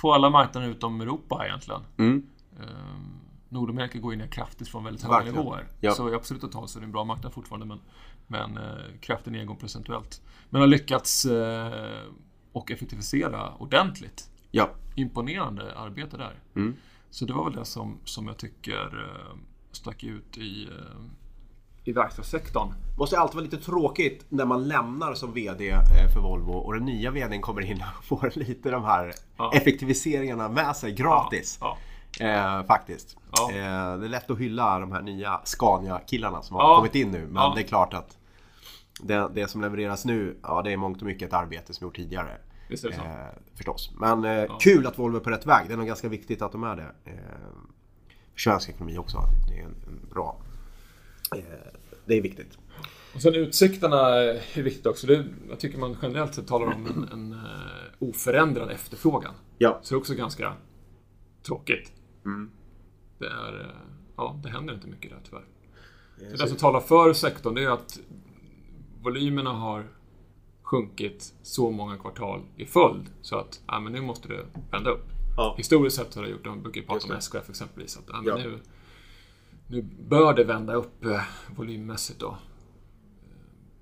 på 0.00 0.12
alla 0.14 0.30
marknader 0.30 0.68
utom 0.68 1.00
Europa 1.00 1.46
egentligen. 1.46 1.80
Mm. 1.98 2.22
Ehm, 2.60 3.15
Nordamerika 3.48 3.98
går 3.98 4.12
ju 4.12 4.18
ner 4.18 4.26
kraftigt 4.26 4.68
från 4.68 4.84
väldigt 4.84 5.02
höga 5.02 5.24
nivåer. 5.24 5.66
Ja. 5.80 5.92
Så 5.92 6.10
i 6.10 6.14
absoluta 6.14 6.48
tal 6.48 6.68
så 6.68 6.78
är 6.78 6.80
det 6.80 6.86
en 6.86 6.92
bra 6.92 7.04
marknad 7.04 7.32
fortfarande 7.32 7.66
men, 7.66 7.80
men 8.26 8.56
eh, 8.56 8.98
kraftig 9.00 9.32
nedgång 9.32 9.56
procentuellt. 9.56 10.22
Men 10.50 10.60
har 10.60 10.68
lyckats 10.68 11.24
eh, 11.24 12.02
och 12.52 12.70
effektivisera 12.70 13.54
ordentligt. 13.54 14.30
Ja. 14.50 14.70
Imponerande 14.94 15.76
arbete 15.78 16.16
där. 16.16 16.34
Mm. 16.54 16.76
Så 17.10 17.24
det 17.24 17.32
var 17.32 17.44
väl 17.44 17.52
det 17.52 17.64
som, 17.64 17.98
som 18.04 18.26
jag 18.26 18.36
tycker 18.36 19.08
eh, 19.08 19.36
stack 19.72 20.04
ut 20.04 20.38
i, 20.38 20.64
eh, 20.64 21.04
i 21.84 21.92
verkstadssektorn. 21.92 22.72
måste 22.98 23.18
alltid 23.18 23.34
vara 23.34 23.44
lite 23.44 23.56
tråkigt 23.56 24.24
när 24.28 24.44
man 24.44 24.68
lämnar 24.68 25.14
som 25.14 25.32
VD 25.32 25.70
eh, 25.70 25.78
för 26.14 26.20
Volvo 26.20 26.52
och 26.52 26.74
den 26.74 26.84
nya 26.84 27.10
VDn 27.10 27.40
kommer 27.40 27.60
in 27.60 27.82
och 27.98 28.04
får 28.20 28.32
lite 28.38 28.70
de 28.70 28.84
här 28.84 29.12
Ja. 29.36 29.52
effektiviseringarna 29.54 30.48
med 30.48 30.76
sig 30.76 30.92
gratis. 30.92 31.58
Ja, 31.60 31.78
Eh, 32.20 32.66
faktiskt. 32.66 33.16
Ja. 33.32 33.50
Eh, 33.50 33.98
det 33.98 34.06
är 34.06 34.08
lätt 34.08 34.30
att 34.30 34.38
hylla 34.38 34.78
de 34.78 34.92
här 34.92 35.02
nya 35.02 35.40
Scania-killarna 35.44 36.42
som 36.42 36.56
har 36.56 36.62
Ja. 36.62 36.76
kommit 36.76 36.94
in 36.94 37.10
nu. 37.10 37.18
Men 37.26 37.34
Ja. 37.42 37.52
det 37.56 37.62
är 37.62 37.66
klart 37.66 37.94
att 37.94 38.18
det, 39.00 39.28
det 39.34 39.48
som 39.48 39.60
levereras 39.60 40.04
nu, 40.04 40.36
ja 40.42 40.62
det 40.62 40.72
är 40.72 40.76
mångt 40.76 41.00
och 41.00 41.06
mycket 41.06 41.28
ett 41.28 41.34
arbete 41.34 41.74
som 41.74 41.84
gjort 41.86 41.96
tidigare. 41.96 42.36
visst 42.68 42.84
är 42.84 42.88
det 42.88 42.96
så. 42.96 43.02
Eh, 43.02 43.16
förstås. 43.54 43.90
Men 44.00 44.24
eh, 44.24 44.58
kul 44.60 44.86
att 44.86 44.98
Volvo 44.98 45.16
är 45.16 45.20
på 45.20 45.30
rätt 45.30 45.46
väg. 45.46 45.64
Det 45.68 45.72
är 45.72 45.76
nog 45.76 45.86
ganska 45.86 46.08
viktigt 46.08 46.42
att 46.42 46.52
de 46.52 46.64
är 46.64 46.76
det. 46.76 47.10
Eh, 47.10 47.12
för 48.32 48.40
svensk 48.40 48.68
ekonomi 48.68 48.98
också. 48.98 49.18
Det 49.48 49.58
är 49.58 49.62
en, 49.64 49.74
en 49.86 50.08
bra... 50.10 50.36
Eh, 51.36 51.42
det 52.06 52.14
är 52.14 52.22
viktigt. 52.22 52.58
Och 53.14 53.22
sen 53.22 53.34
utsikterna 53.34 54.00
är 54.08 54.62
viktigt 54.62 54.86
också. 54.86 55.06
Det, 55.06 55.24
jag 55.48 55.60
tycker 55.60 55.78
man 55.78 55.96
generellt 56.02 56.34
sett 56.34 56.46
talar 56.48 56.66
om 56.66 56.86
en, 56.86 57.08
en 57.12 57.32
eh, 57.32 57.38
oförändrad 58.08 58.70
efterfrågan. 58.70 59.34
Ja. 59.58 59.78
Så 59.82 59.94
det 59.94 59.96
är 59.96 60.00
också 60.00 60.14
ganska 60.14 60.52
tråkigt. 61.46 61.92
Mm. 62.26 62.50
Det 63.18 63.26
är... 63.26 63.60
eh, 63.60 63.66
Ja, 64.18 64.40
det 64.42 64.48
händer 64.48 64.74
inte 64.74 64.86
mycket 64.88 65.10
där 65.10 65.20
tyvärr. 65.24 65.44
Eh, 66.22 66.36
Så 66.36 66.42
det 66.42 66.48
som 66.48 66.56
talar 66.58 66.80
för 66.80 67.12
sektorn 67.12 67.54
det 67.54 67.62
är 67.64 67.70
att 67.70 67.98
volymerna 69.02 69.52
har 69.52 69.86
sjunkit 70.62 71.34
så 71.42 71.70
många 71.70 71.96
kvartal 71.98 72.42
i 72.56 72.66
följd 72.66 73.04
så 73.22 73.36
att 73.36 73.60
ja, 73.66 73.80
men 73.80 73.92
nu 73.92 74.00
måste 74.00 74.28
det 74.28 74.46
vända 74.70 74.90
upp. 74.90 75.04
Ja. 75.36 75.54
Historiskt 75.58 75.96
sett 75.96 76.14
har 76.14 76.22
det 76.22 76.28
gjort, 76.28 76.44
de 76.44 76.62
brukar 76.62 76.80
ju 76.80 76.86
prata 76.86 77.04
om 77.04 77.10
det. 77.10 77.16
SKF 77.18 77.50
exempelvis, 77.50 77.96
att 77.96 78.04
ja, 78.08 78.20
men 78.22 78.40
nu, 78.42 78.58
nu 79.66 79.82
bör 80.08 80.34
det 80.34 80.44
vända 80.44 80.74
upp 80.74 81.04
eh, 81.04 81.22
volymmässigt 81.56 82.20
då. 82.20 82.28
Eh, 82.28 82.34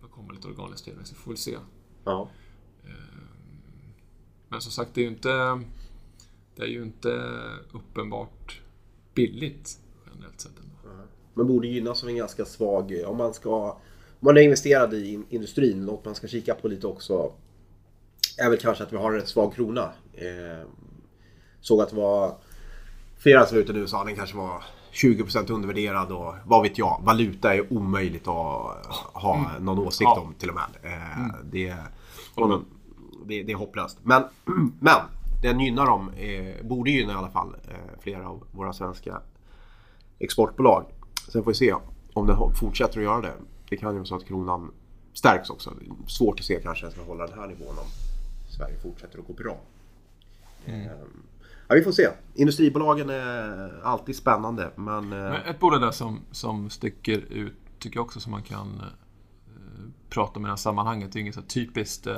Det 0.03 0.09
kommer 0.11 0.33
lite 0.35 0.49
organisk 0.49 0.85
tillväxt, 0.85 1.13
vi 1.13 1.17
får 1.17 1.31
väl 1.31 1.39
se. 1.39 1.57
Ja. 2.05 2.29
Men 4.49 4.61
som 4.61 4.73
sagt, 4.73 4.95
det 4.95 5.01
är 5.01 5.03
ju 5.03 5.11
inte, 5.11 5.61
det 6.56 6.62
är 6.62 6.66
ju 6.66 6.82
inte 6.82 7.08
uppenbart 7.73 8.61
billigt 9.14 9.78
generellt 10.12 10.40
sett 10.40 10.52
ändå. 10.58 11.04
Man 11.34 11.46
borde 11.46 11.66
gynnas 11.68 12.02
av 12.02 12.08
en 12.08 12.16
ganska 12.16 12.44
svag... 12.44 13.02
Om 13.06 13.16
man 13.16 13.34
ska... 13.34 13.70
Om 14.20 14.26
man 14.26 14.37
är 14.37 14.40
investerad 14.40 14.94
i 14.94 15.12
in- 15.12 15.26
industrin, 15.30 15.84
något 15.87 16.04
man 16.04 16.14
ska 16.14 16.26
kika 16.28 16.54
på 16.54 16.68
lite 16.68 16.87
också 16.87 17.32
är 18.38 18.50
väl 18.50 18.58
kanske 18.58 18.84
att 18.84 18.92
vi 18.92 18.96
har 18.96 19.12
en 19.12 19.18
rätt 19.18 19.28
svag 19.28 19.54
krona. 19.54 19.92
Eh, 20.12 20.68
såg 21.61 21.80
att 21.80 21.88
det 21.90 21.96
var 21.96 22.37
flera 23.18 23.46
som 23.46 23.56
var 23.56 23.62
ute 23.62 23.73
nu 23.73 23.82
och 23.82 23.88
sa 23.90 24.00
att 24.00 24.06
den 24.06 24.16
kanske 24.16 24.37
var 24.37 24.62
20% 24.92 25.52
undervärderad 25.52 26.12
och 26.12 26.34
vad 26.44 26.62
vet 26.62 26.78
jag. 26.78 27.00
Valuta 27.04 27.54
är 27.54 27.73
omöjligt 27.73 28.28
att 28.28 28.87
ha 29.12 29.50
någon 29.61 29.78
åsikt 29.78 30.02
Ja. 30.14 30.20
om 30.20 30.34
till 30.34 30.49
och 30.49 30.54
med. 30.54 30.92
Eh, 30.92 31.34
det, 31.44 31.75
och 32.34 32.49
någon, 32.49 32.64
det, 33.26 33.42
det 33.42 33.52
är 33.52 33.56
hopplöst. 33.56 33.99
Men, 34.02 34.23
men 34.80 35.00
den 35.45 35.61
gynnar 35.61 35.87
dem, 35.87 36.11
eh, 36.17 36.67
borde 36.67 36.91
gynna 36.91 37.13
i 37.13 37.17
alla 37.17 37.31
fall 37.31 37.57
eh, 37.69 38.01
flera 38.01 38.29
av 38.29 38.45
våra 38.53 38.73
svenska 38.73 39.21
exportbolag. 40.19 40.85
Sen 41.33 41.45
får 41.45 41.51
vi 41.51 41.55
se 41.55 41.75
om 42.15 42.27
den 42.27 42.55
fortsätter 42.55 42.99
att 42.99 43.05
göra 43.05 43.21
det. 43.21 43.33
Det 43.69 43.77
kan 43.77 43.91
ju 43.93 43.99
vara 43.99 44.07
så 44.07 44.17
att 44.17 44.25
kronan 44.27 44.71
stärks 45.13 45.51
också. 45.51 45.73
Svårt 46.07 46.41
att 46.41 46.47
se 46.47 46.61
kanske 46.63 46.87
att 46.87 46.95
den 46.95 47.03
ska 47.05 47.13
hålla 47.13 47.27
den 47.27 47.39
här 47.39 47.47
nivån 47.47 47.79
om 47.79 47.87
Sverige 48.57 48.79
fortsätter 48.83 49.19
att 49.19 49.27
gå 49.27 49.33
bra. 49.33 49.57
Mm. 50.67 50.81
Ehm, 50.81 51.23
Ja, 51.69 51.75
vi 51.75 51.83
får 51.83 51.93
se. 51.93 52.09
Industribolagen 52.35 53.11
är 53.11 53.81
alltid 53.85 54.17
spännande 54.17 54.71
men... 54.77 55.13
eh, 55.13 55.19
Men 55.19 55.35
ett 55.43 55.61
bolag 55.61 55.81
där 55.81 55.91
som, 55.91 56.21
som 56.31 56.71
sticker 56.71 57.19
ut, 57.19 57.55
tycker 57.79 57.97
jag 57.97 58.05
också, 58.05 58.21
som 58.21 58.33
man 58.33 58.43
kan 58.43 58.81
eh, 58.81 59.91
prata 60.09 60.37
om 60.39 60.43
i 60.45 60.47
det 60.47 60.51
här 60.53 60.57
sammanhanget. 60.57 61.13
Det 61.13 61.19
är 61.19 61.21
inget 61.21 61.35
så 61.35 61.43
typiskt 61.43 62.07
eh, 62.07 62.17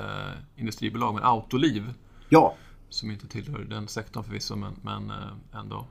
industribolag, 0.57 1.15
men 1.15 1.23
Autoliv, 1.23 1.93
Ja, 2.29 2.55
som 2.97 3.11
inte 3.11 3.29
tillhör 3.29 3.59
den 3.59 3.89
sektorn 3.89 4.25
förvisso, 4.25 4.57
men, 4.57 4.75
men 4.83 5.11
eh, 5.11 5.59
ändå 5.61 5.87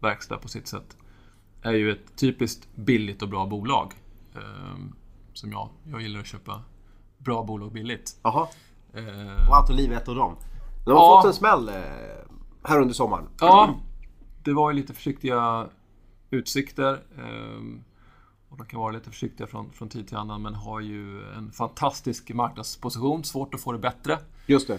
verkstad 0.00 0.36
på 0.38 0.48
sitt 0.48 0.66
sätt, 0.68 0.96
är 1.62 1.72
ju 1.72 1.92
ett 1.92 2.16
typiskt 2.16 2.68
billigt 2.76 3.22
och 3.22 3.28
bra 3.28 3.46
bolag. 3.46 3.92
Eh, 4.34 4.76
som 5.32 5.52
jag, 5.52 5.68
jag 5.84 6.02
gillar 6.02 6.20
att 6.20 6.26
köpa 6.26 6.62
bra 7.18 7.42
bolag 7.44 7.72
billigt. 7.72 8.16
jaha. 8.22 8.48
Eh, 8.94 9.48
Och 9.48 9.56
Autoliv 9.56 9.92
är 9.92 9.96
ett 9.96 10.08
av 10.08 10.14
dem. 10.14 10.36
De 10.84 10.90
har 10.90 10.98
Ja. 10.98 11.18
fått 11.22 11.26
en 11.28 11.34
smäll 11.34 11.68
eh, 11.68 11.74
här 12.64 12.80
under 12.80 12.94
sommaren. 12.94 13.24
Ja, 13.40 13.74
det 14.44 14.52
var 14.52 14.70
ju 14.70 14.76
lite 14.76 14.94
försiktiga 14.94 15.68
utsikter. 16.30 17.02
ehm, 17.18 17.84
Och 18.48 18.56
de 18.56 18.66
kan 18.66 18.80
vara 18.80 18.92
lite 18.92 19.10
försiktiga 19.10 19.46
från, 19.46 19.72
från 19.72 19.88
tid 19.88 20.08
till 20.08 20.16
annan 20.16 20.42
men 20.42 20.54
har 20.54 20.80
ju 20.80 21.22
en 21.32 21.52
fantastisk 21.52 22.30
marknadsposition. 22.34 23.24
Svårt 23.24 23.54
att 23.54 23.60
få 23.60 23.72
det 23.72 23.78
bättre. 23.78 24.18
Just 24.46 24.68
det. 24.68 24.78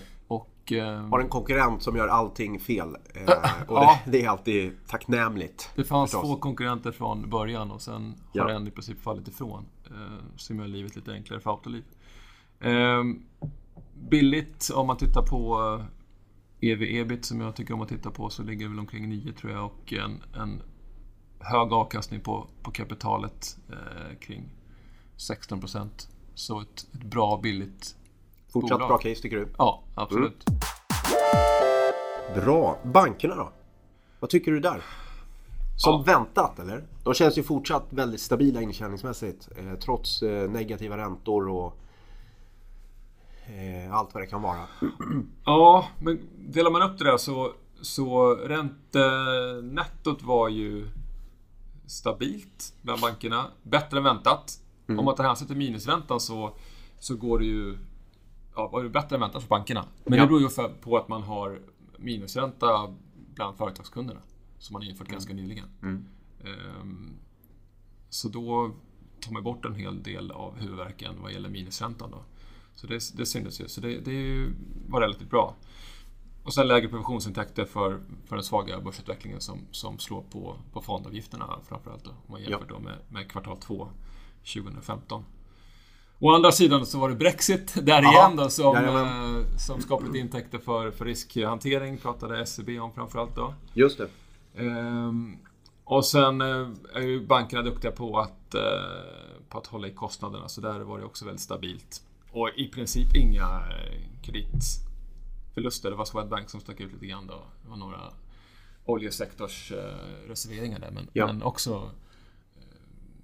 Ehm, 0.68 1.12
Har 1.12 1.20
en 1.20 1.30
konkurrent 1.30 1.84
som 1.84 1.96
gör 1.96 2.08
allting 2.08 2.60
fel. 2.60 2.96
Eh, 3.15 3.24
och 3.68 3.77
Ja. 3.77 4.00
det, 4.06 4.12
det 4.12 4.24
är 4.25 4.30
alltid 4.30 4.88
tacknämligt. 4.88 5.70
det 5.75 5.84
fanns 5.84 6.12
förstås. 6.12 6.30
få 6.30 6.36
konkurrenter 6.36 6.91
från 6.91 7.30
början 7.30 7.72
och 7.72 7.82
sen 7.82 8.15
Ja. 8.34 8.44
har 8.44 8.50
en 8.50 8.68
i 8.68 8.72
princip 8.72 9.01
fallit 9.01 9.27
ifrån. 9.27 9.65
Eh, 9.86 10.25
som 10.36 10.60
gör 10.60 10.68
livet 10.68 10.96
lite 10.96 11.12
enklare 11.13 11.39
för 11.39 11.50
Autoliv. 11.51 11.84
Ehm, 12.60 13.24
billigt 14.10 14.70
om 14.75 14.88
man 14.88 14.98
tittar 14.98 15.22
på 15.22 15.62
eh, 16.62 16.70
EV-EBIT 16.70 17.25
som 17.25 17.41
jag 17.41 17.56
tycker 17.56 17.74
om 17.74 17.82
att 17.82 17.89
titta 17.89 18.12
på 18.12 18.30
så 18.30 18.44
ligger 18.44 18.65
det 18.65 18.70
väl 18.70 18.80
omkring 18.80 19.10
9 19.10 19.34
tror 19.34 19.51
jag 19.53 19.65
och 19.65 19.94
en, 19.94 20.24
en 20.41 20.62
hög 21.39 21.74
avkastning 21.74 22.22
på, 22.22 22.48
på 22.63 22.72
kapitalet 22.72 23.58
eh, 23.70 24.18
kring 24.20 24.44
16 25.18 25.60
procent. 25.60 26.10
Så 26.34 26.62
ett, 26.62 26.88
ett 26.94 27.03
bra 27.03 27.39
billigt 27.44 27.96
Fortsatt 28.53 28.77
bolag. 28.79 28.88
bra 28.89 28.98
case 28.98 29.22
tycker 29.22 29.38
du? 29.38 29.48
Ja, 29.58 29.84
absolut. 29.96 30.46
Bra. 32.36 32.77
Bankerna 32.84 33.36
då? 33.36 33.51
Vad 34.20 34.29
tycker 34.29 34.51
du 34.51 34.60
där? 34.60 34.81
Som 35.77 35.93
Ja. 35.93 36.03
väntat 36.05 36.60
eller? 36.60 36.84
De 37.03 37.13
känns 37.13 37.38
ju 37.38 37.43
fortsatt 37.43 37.86
väldigt 37.89 38.22
stabila 38.22 38.62
intjäningsmässigt. 38.62 39.50
Eh, 39.58 39.79
trots 39.79 40.22
eh, 40.24 40.50
negativa 40.50 40.98
räntor 40.98 41.50
och 41.50 41.77
eh, 43.48 43.93
allt 43.93 44.13
vad 44.13 44.24
det 44.24 44.27
kan 44.27 44.41
vara. 44.41 44.67
Ja, 45.46 45.86
men 46.00 46.20
delar 46.38 46.72
man 46.72 46.81
upp 46.81 46.98
det 46.98 47.03
där 47.03 47.17
så, 47.17 47.51
så 47.81 48.36
räntenettot 48.36 50.22
var 50.24 50.50
ju 50.50 50.88
stabilt 51.86 52.74
bland 52.81 53.01
bankerna. 53.01 53.46
Bättre 53.63 53.98
än 53.98 54.03
väntat. 54.03 54.58
Om 54.88 55.05
man 55.05 55.15
tar 55.15 55.24
hänsyn 55.24 55.48
till 55.48 55.58
minusräntan 55.58 56.20
så, 56.20 56.55
så 57.00 57.15
går 57.15 57.39
det 57.39 57.46
ju 57.46 57.77
ja, 58.55 58.67
var 58.67 58.84
det 58.84 58.89
bättre 58.89 59.15
än 59.15 59.20
väntat 59.22 59.41
för 59.41 59.50
bankerna. 59.50 59.86
Men 60.05 60.17
Ja. 60.17 60.24
det 60.24 60.27
beror 60.27 60.41
ju 60.41 60.50
för, 60.50 60.70
på 60.70 60.98
att 60.98 61.08
man 61.08 61.24
har 61.24 61.60
minusränta 61.98 62.96
bland 63.36 63.58
företagskunderna. 63.58 64.20
Som 64.58 64.74
man 64.74 64.84
infört 64.84 65.08
ganska 65.08 65.34
nyligen. 65.34 65.65
Ehm, 66.43 67.13
så 68.10 68.29
då 68.29 68.72
tar 69.20 69.31
man 69.34 69.43
bort 69.43 69.65
en 69.65 69.75
hel 69.75 70.03
del 70.03 70.31
av 70.31 70.60
huvudvärken 70.60 71.22
vad 71.22 71.31
gäller 71.31 71.50
minusräntan. 71.50 72.12
Då. 72.12 72.24
Så 72.75 72.88
det, 72.88 73.00
det 73.17 73.25
syntes 73.25 73.62
ju. 73.62 73.67
Så 73.67 73.81
det, 73.81 74.00
det 74.00 74.12
är 74.12 74.48
var 74.88 75.01
relativt 75.01 75.29
bra. 75.29 75.56
Och 76.43 76.54
sen 76.54 76.67
lägre 76.67 76.88
provisionsintäkter 76.88 77.65
för, 77.65 77.99
för 78.25 78.36
den 78.36 78.43
svaga 78.43 78.82
börsutvecklingen 78.82 79.41
som, 79.41 79.60
som 79.71 79.99
slår 79.99 80.21
på, 80.21 80.58
på 80.73 80.82
fondavgifterna 80.82 81.60
framförallt. 81.67 82.04
Då, 82.04 82.10
om 82.10 82.32
man 82.32 82.41
jämför 82.41 82.67
då 82.67 82.80
med, 82.80 82.97
med 83.10 83.32
kvartal 83.32 83.58
2 83.58 83.88
2015. 84.54 85.23
Å 86.23 86.29
andra 86.36 86.51
sidan 86.51 86.86
så 86.86 86.99
var 86.99 87.10
det 87.10 87.15
Brexit 87.15 87.86
där 87.86 88.01
Jaha. 88.01 88.12
igen 88.13 88.36
då 88.36 88.49
som, 88.49 88.75
Jajamän. 88.75 89.38
eh, 89.39 89.57
som 89.57 89.81
skapade 89.81 90.19
intäkter 90.19 90.57
för, 90.57 90.91
för 90.91 91.05
riskhantering 91.05 91.97
pratade 91.97 92.45
SEB 92.45 92.69
om 92.81 92.93
framförallt 92.93 93.36
då. 93.36 93.53
Just 93.73 93.97
det. 93.97 94.07
Ehm, 94.55 95.38
och 95.84 96.05
sen 96.05 96.41
eh, 96.41 96.67
är 96.93 97.01
ju 97.01 97.25
bankerna 97.27 97.62
duktiga 97.62 97.91
på 97.91 98.19
att, 98.19 98.55
eh, 98.55 98.62
på 99.49 99.57
att 99.57 99.67
hålla 99.67 99.88
i 99.88 99.91
kostnaderna 99.93 100.47
så 100.49 100.62
där 100.62 100.79
var 100.79 100.99
det 100.99 101.05
också 101.05 101.25
väldigt 101.25 101.41
stabilt. 101.41 102.01
Och 102.31 102.49
i 102.55 102.67
princip 102.67 103.15
inga 103.15 103.62
kreditförluster. 104.21 105.89
Det 105.89 105.95
var 105.95 106.05
Swedbank 106.05 106.49
som 106.49 106.60
stack 106.60 106.79
ut 106.79 106.93
lite 106.93 107.05
grann 107.05 107.27
då. 107.27 107.41
Det 107.63 107.69
var 107.69 107.77
några 107.77 107.99
oljesektors 108.86 109.71
eh, 109.71 110.27
reserveringar 110.27 110.79
där 110.79 110.91
men, 110.91 111.07
Ja. 111.13 111.25
men 111.27 111.43
också 111.43 111.91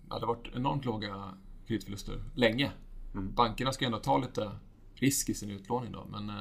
ja, 0.10 0.20
det 0.20 0.26
har 0.26 0.36
varit 0.36 0.48
enormt 0.56 0.86
låga 0.86 1.24
kreditförluster 1.68 2.24
länge. 2.36 2.72
Mm. 3.18 3.34
Bankerna 3.34 3.72
ska 3.72 3.86
ändå 3.86 4.00
ta 4.00 4.18
lite 4.18 4.52
risk 4.94 5.30
i 5.30 5.34
sin 5.34 5.52
utlåning 5.52 5.92
då 5.92 6.06
men 6.12 6.30
eh, 6.30 6.36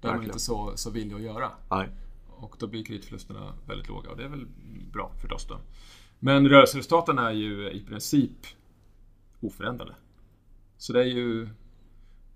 det 0.00 0.08
är 0.08 0.14
man 0.14 0.24
inte 0.24 0.38
så, 0.38 0.72
så 0.76 0.90
villig 0.90 1.14
att 1.14 1.22
göra. 1.22 1.50
Nej. 1.70 1.88
Och 2.28 2.56
då 2.58 2.66
blir 2.66 2.84
kreditförlusterna 2.84 3.54
väldigt 3.66 3.88
låga 3.88 4.10
och 4.10 4.16
det 4.16 4.24
är 4.24 4.28
väl 4.28 4.46
bra 4.92 5.12
förstås 5.20 5.46
då. 5.48 5.60
Men 6.18 6.48
rörelseresultaten 6.48 7.18
är 7.18 7.30
ju 7.30 7.70
i 7.70 7.80
princip 7.80 8.46
oförändrade. 9.40 9.94
Så 10.76 10.92
det 10.92 11.00
är 11.00 11.04
ju, 11.06 11.48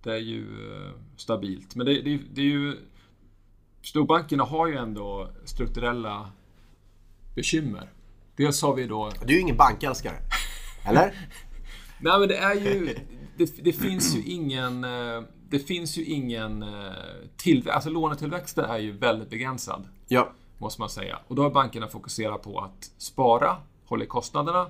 det 0.03 0.13
är 0.13 0.19
ju 0.19 0.73
eh, 0.73 0.91
stabilt. 1.17 1.75
Men 1.75 1.87
det, 1.87 2.03
det, 2.03 2.21
det 2.33 2.41
är 2.41 2.47
ju... 2.47 2.77
Storbankerna 3.83 4.45
har 4.45 4.67
ju 4.67 4.77
ändå 4.77 5.31
strukturella 5.45 6.31
bekymmer. 7.35 7.91
Dels 8.37 8.63
har 8.63 8.75
vi 8.75 8.87
då... 8.87 9.11
Du 9.21 9.33
är 9.33 9.37
ju 9.37 9.41
ingen 9.41 9.57
bankälskare. 9.57 10.17
Eller? 10.85 11.03
Nej 12.01 12.19
men 12.19 12.29
det 12.29 12.37
är 12.37 12.55
ju... 12.55 12.97
Det, 13.37 13.65
det 13.65 13.73
finns 13.73 14.17
ju 14.17 14.23
ingen... 14.25 14.85
eh, 14.85 15.23
Det 15.49 15.59
finns 15.59 15.97
ju 15.99 16.05
ingen... 16.05 16.65
Till, 17.37 17.71
alltså 17.71 17.91
lånetillväxten 17.91 18.65
är 18.65 18.79
ju 18.79 18.93
väldigt 18.93 19.31
begränsad. 19.31 19.89
Ja. 20.09 20.33
måste 20.59 20.81
man 20.81 20.89
säga. 20.91 21.19
Och 21.29 21.35
då 21.35 21.43
har 21.43 21.51
bankerna 21.51 21.89
fokuserat 21.89 22.43
på 22.43 22.59
att 22.61 22.91
spara, 22.99 23.57
hålla 23.87 24.05
i 24.05 24.07
kostnaderna 24.07 24.67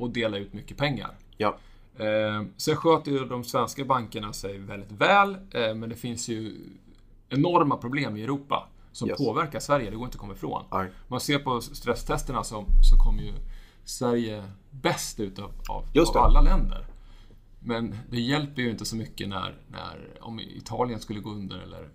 och 0.00 0.10
dela 0.10 0.36
ut 0.38 0.52
mycket 0.52 0.76
pengar. 0.76 1.10
Ja. 1.36 1.56
Eh, 1.98 2.42
sen 2.56 2.76
sköter 2.76 3.10
ju 3.12 3.24
de 3.24 3.44
svenska 3.44 3.84
bankerna 3.84 4.32
sig 4.32 4.58
väldigt 4.58 4.92
väl, 4.92 5.36
eh, 5.50 5.74
men 5.74 5.88
det 5.88 5.94
finns 5.96 6.28
ju 6.28 6.56
enorma 7.28 7.76
problem 7.76 8.16
i 8.16 8.22
Europa 8.22 8.68
som 8.92 9.08
Yes. 9.08 9.18
påverkar 9.18 9.60
Sverige, 9.60 9.90
det 9.90 9.96
går 9.96 10.04
inte 10.04 10.14
att 10.16 10.20
komma 10.20 10.32
ifrån. 10.34 10.62
Om 10.90 11.04
man 11.08 11.20
ser 11.20 11.38
på 11.38 11.60
stresstesterna 11.60 12.44
så, 12.44 12.64
så 12.90 12.96
kommer 12.96 13.22
ju 13.22 13.32
Sverige 13.84 14.44
bäst 14.70 15.20
ut 15.20 15.38
av, 15.38 15.50
av, 15.68 15.84
av 16.08 16.16
alla 16.16 16.40
länder. 16.40 16.86
Men 17.66 17.96
det 18.10 18.20
hjälper 18.20 18.62
ju 18.62 18.70
inte 18.70 18.84
så 18.84 18.96
mycket 18.96 19.28
när, 19.28 19.54
när 19.68 20.18
om 20.20 20.40
Italien 20.40 21.00
skulle 21.00 21.20
gå 21.20 21.30
under 21.30 21.58
eller 21.58 21.88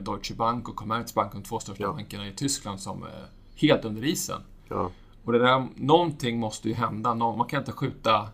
Deutsche 0.00 0.34
Bank 0.34 0.68
och 0.68 0.76
Commerzbank, 0.76 1.32
de 1.32 1.42
två 1.42 1.58
största 1.58 1.82
Ja. 1.82 1.92
bankerna 1.92 2.28
i 2.28 2.32
Tyskland, 2.32 2.80
som 2.80 3.02
är 3.02 3.26
helt 3.56 3.84
under 3.84 4.04
isen. 4.04 4.40
Ja. 4.68 4.90
Och 5.24 5.32
det 5.32 5.38
där, 5.38 5.66
någonting 5.76 6.38
måste 6.40 6.68
ju 6.68 6.74
hända. 6.74 7.14
Man 7.14 7.46
kan 7.48 7.58
inte 7.60 7.72
skjuta... 7.72 8.28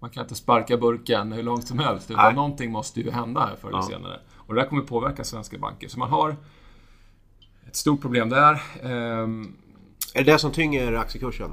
Man 0.00 0.10
kan 0.10 0.22
inte 0.22 0.34
sparka 0.34 0.76
burken 0.76 1.32
hur 1.32 1.42
långt 1.42 1.66
som 1.68 1.78
helst. 1.78 2.10
Utan 2.10 2.24
Nej. 2.24 2.34
någonting 2.34 2.72
måste 2.72 3.00
ju 3.00 3.10
hända 3.10 3.40
här 3.40 3.56
förr 3.56 3.68
eller 3.68 3.78
Ja. 3.78 3.82
senare. 3.82 4.20
Och 4.36 4.54
det 4.54 4.60
där 4.60 4.68
kommer 4.68 4.82
påverka 4.82 5.24
svenska 5.24 5.58
banker. 5.58 5.88
Så 5.88 5.98
man 5.98 6.10
har 6.10 6.36
ett 7.66 7.76
stort 7.76 8.00
problem 8.00 8.28
där. 8.28 8.62
Ehm, 8.82 9.56
Är 10.14 10.24
det 10.24 10.32
det 10.32 10.38
som 10.38 10.52
tynger 10.52 10.92
aktiekursen? 10.92 11.50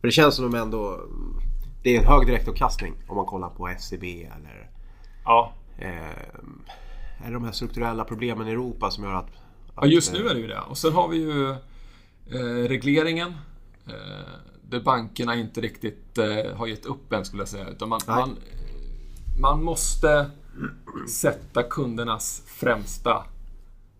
För 0.00 0.08
det 0.08 0.12
känns 0.12 0.34
som 0.34 0.52
de 0.52 0.58
ändå... 0.58 1.00
Det 1.82 1.96
är 1.96 2.00
en 2.00 2.06
hög 2.06 2.26
direktavkastning 2.26 2.94
om 3.06 3.16
man 3.16 3.26
kollar 3.26 3.48
på 3.48 3.74
SEB 3.78 4.04
eller... 4.04 4.70
ja. 5.24 5.52
Eh, 5.78 5.88
är 7.24 7.26
det 7.26 7.32
de 7.32 7.44
här 7.44 7.52
strukturella 7.52 8.04
problemen 8.04 8.48
i 8.48 8.50
Europa 8.50 8.90
som 8.90 9.04
gör 9.04 9.14
att... 9.14 9.30
ja, 9.76 9.86
just 9.86 10.12
nu 10.12 10.28
är 10.28 10.34
det 10.34 10.40
ju 10.40 10.46
det. 10.46 10.60
Och 10.60 10.78
sen 10.78 10.92
har 10.92 11.08
vi 11.08 11.16
ju 11.16 11.50
eh, 11.50 12.68
regleringen. 12.68 13.34
Eh, 13.86 13.94
där 14.62 14.80
bankerna 14.80 15.34
inte 15.34 15.60
riktigt 15.60 16.18
eh, 16.18 16.56
har 16.56 16.66
gett 16.66 16.86
upp 16.86 17.12
än 17.12 17.24
skulle 17.24 17.40
jag 17.40 17.48
säga. 17.48 17.68
Utan 17.68 17.88
man, 17.88 18.00
man, 18.06 18.36
man 19.40 19.64
måste 19.64 20.30
sätta 21.08 21.62
kundernas 21.62 22.42
främsta, 22.46 23.24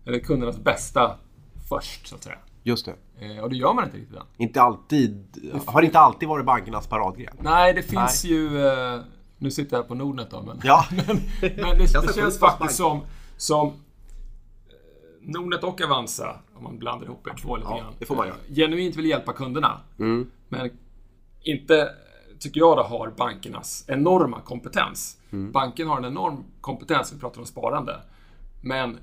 eller 0.05 0.19
kundernas 0.19 0.57
bästa 0.57 1.17
först 1.69 2.07
så 2.07 2.15
att 2.15 2.23
säga. 2.23 2.37
Just 2.63 2.85
det. 2.85 2.95
Eh, 3.19 3.43
och 3.43 3.49
det 3.49 3.55
gör 3.55 3.73
man 3.73 3.83
inte 3.83 3.97
riktigt 3.97 4.17
än. 4.17 4.23
Inte 4.37 4.61
alltid... 4.61 5.25
Har 5.65 5.81
inte 5.81 5.99
alltid 5.99 6.29
varit 6.29 6.45
bankernas 6.45 6.87
paradgren. 6.87 7.37
Nej, 7.39 7.73
det 7.73 7.83
finns 7.83 8.25
ju... 8.25 8.67
Eh, 8.67 9.01
nu 9.37 9.51
sitter 9.51 9.77
jag 9.77 9.87
på 9.87 9.95
Nordnet 9.95 10.31
då, 10.31 10.41
men... 10.41 10.59
Ja. 10.63 10.85
men 10.91 11.17
det, 11.41 12.07
det 12.07 12.15
känns 12.15 12.39
faktiskt 12.39 12.75
som, 12.75 13.01
som 13.37 13.67
eh, 13.67 13.73
Nordnet 15.21 15.63
och 15.63 15.81
Avanza, 15.81 16.35
om 16.55 16.63
man 16.63 16.79
blandar 16.79 17.05
ihop 17.05 17.27
er 17.27 17.33
två 17.41 17.57
lite 17.57 17.69
Ja, 17.69 17.77
grann. 17.77 17.93
det 17.99 18.05
får 18.05 18.15
man 18.15 18.27
eh, 18.27 18.33
göra. 18.33 18.55
Genuint 18.55 18.95
vill 18.95 19.05
hjälpa 19.05 19.33
kunderna. 19.33 19.81
Mm. 19.99 20.31
Men 20.49 20.69
inte, 21.41 21.89
tycker 22.39 22.59
jag, 22.59 22.77
då, 22.77 22.83
har 22.83 23.13
bankernas 23.17 23.85
enorma 23.87 24.41
kompetens. 24.41 25.17
Mm. 25.31 25.51
Banken 25.51 25.87
har 25.87 25.97
en 25.97 26.05
enorm 26.05 26.43
kompetens, 26.61 27.13
vi 27.13 27.19
pratar 27.19 27.39
om 27.39 27.45
sparande. 27.47 28.01
Men 28.61 28.97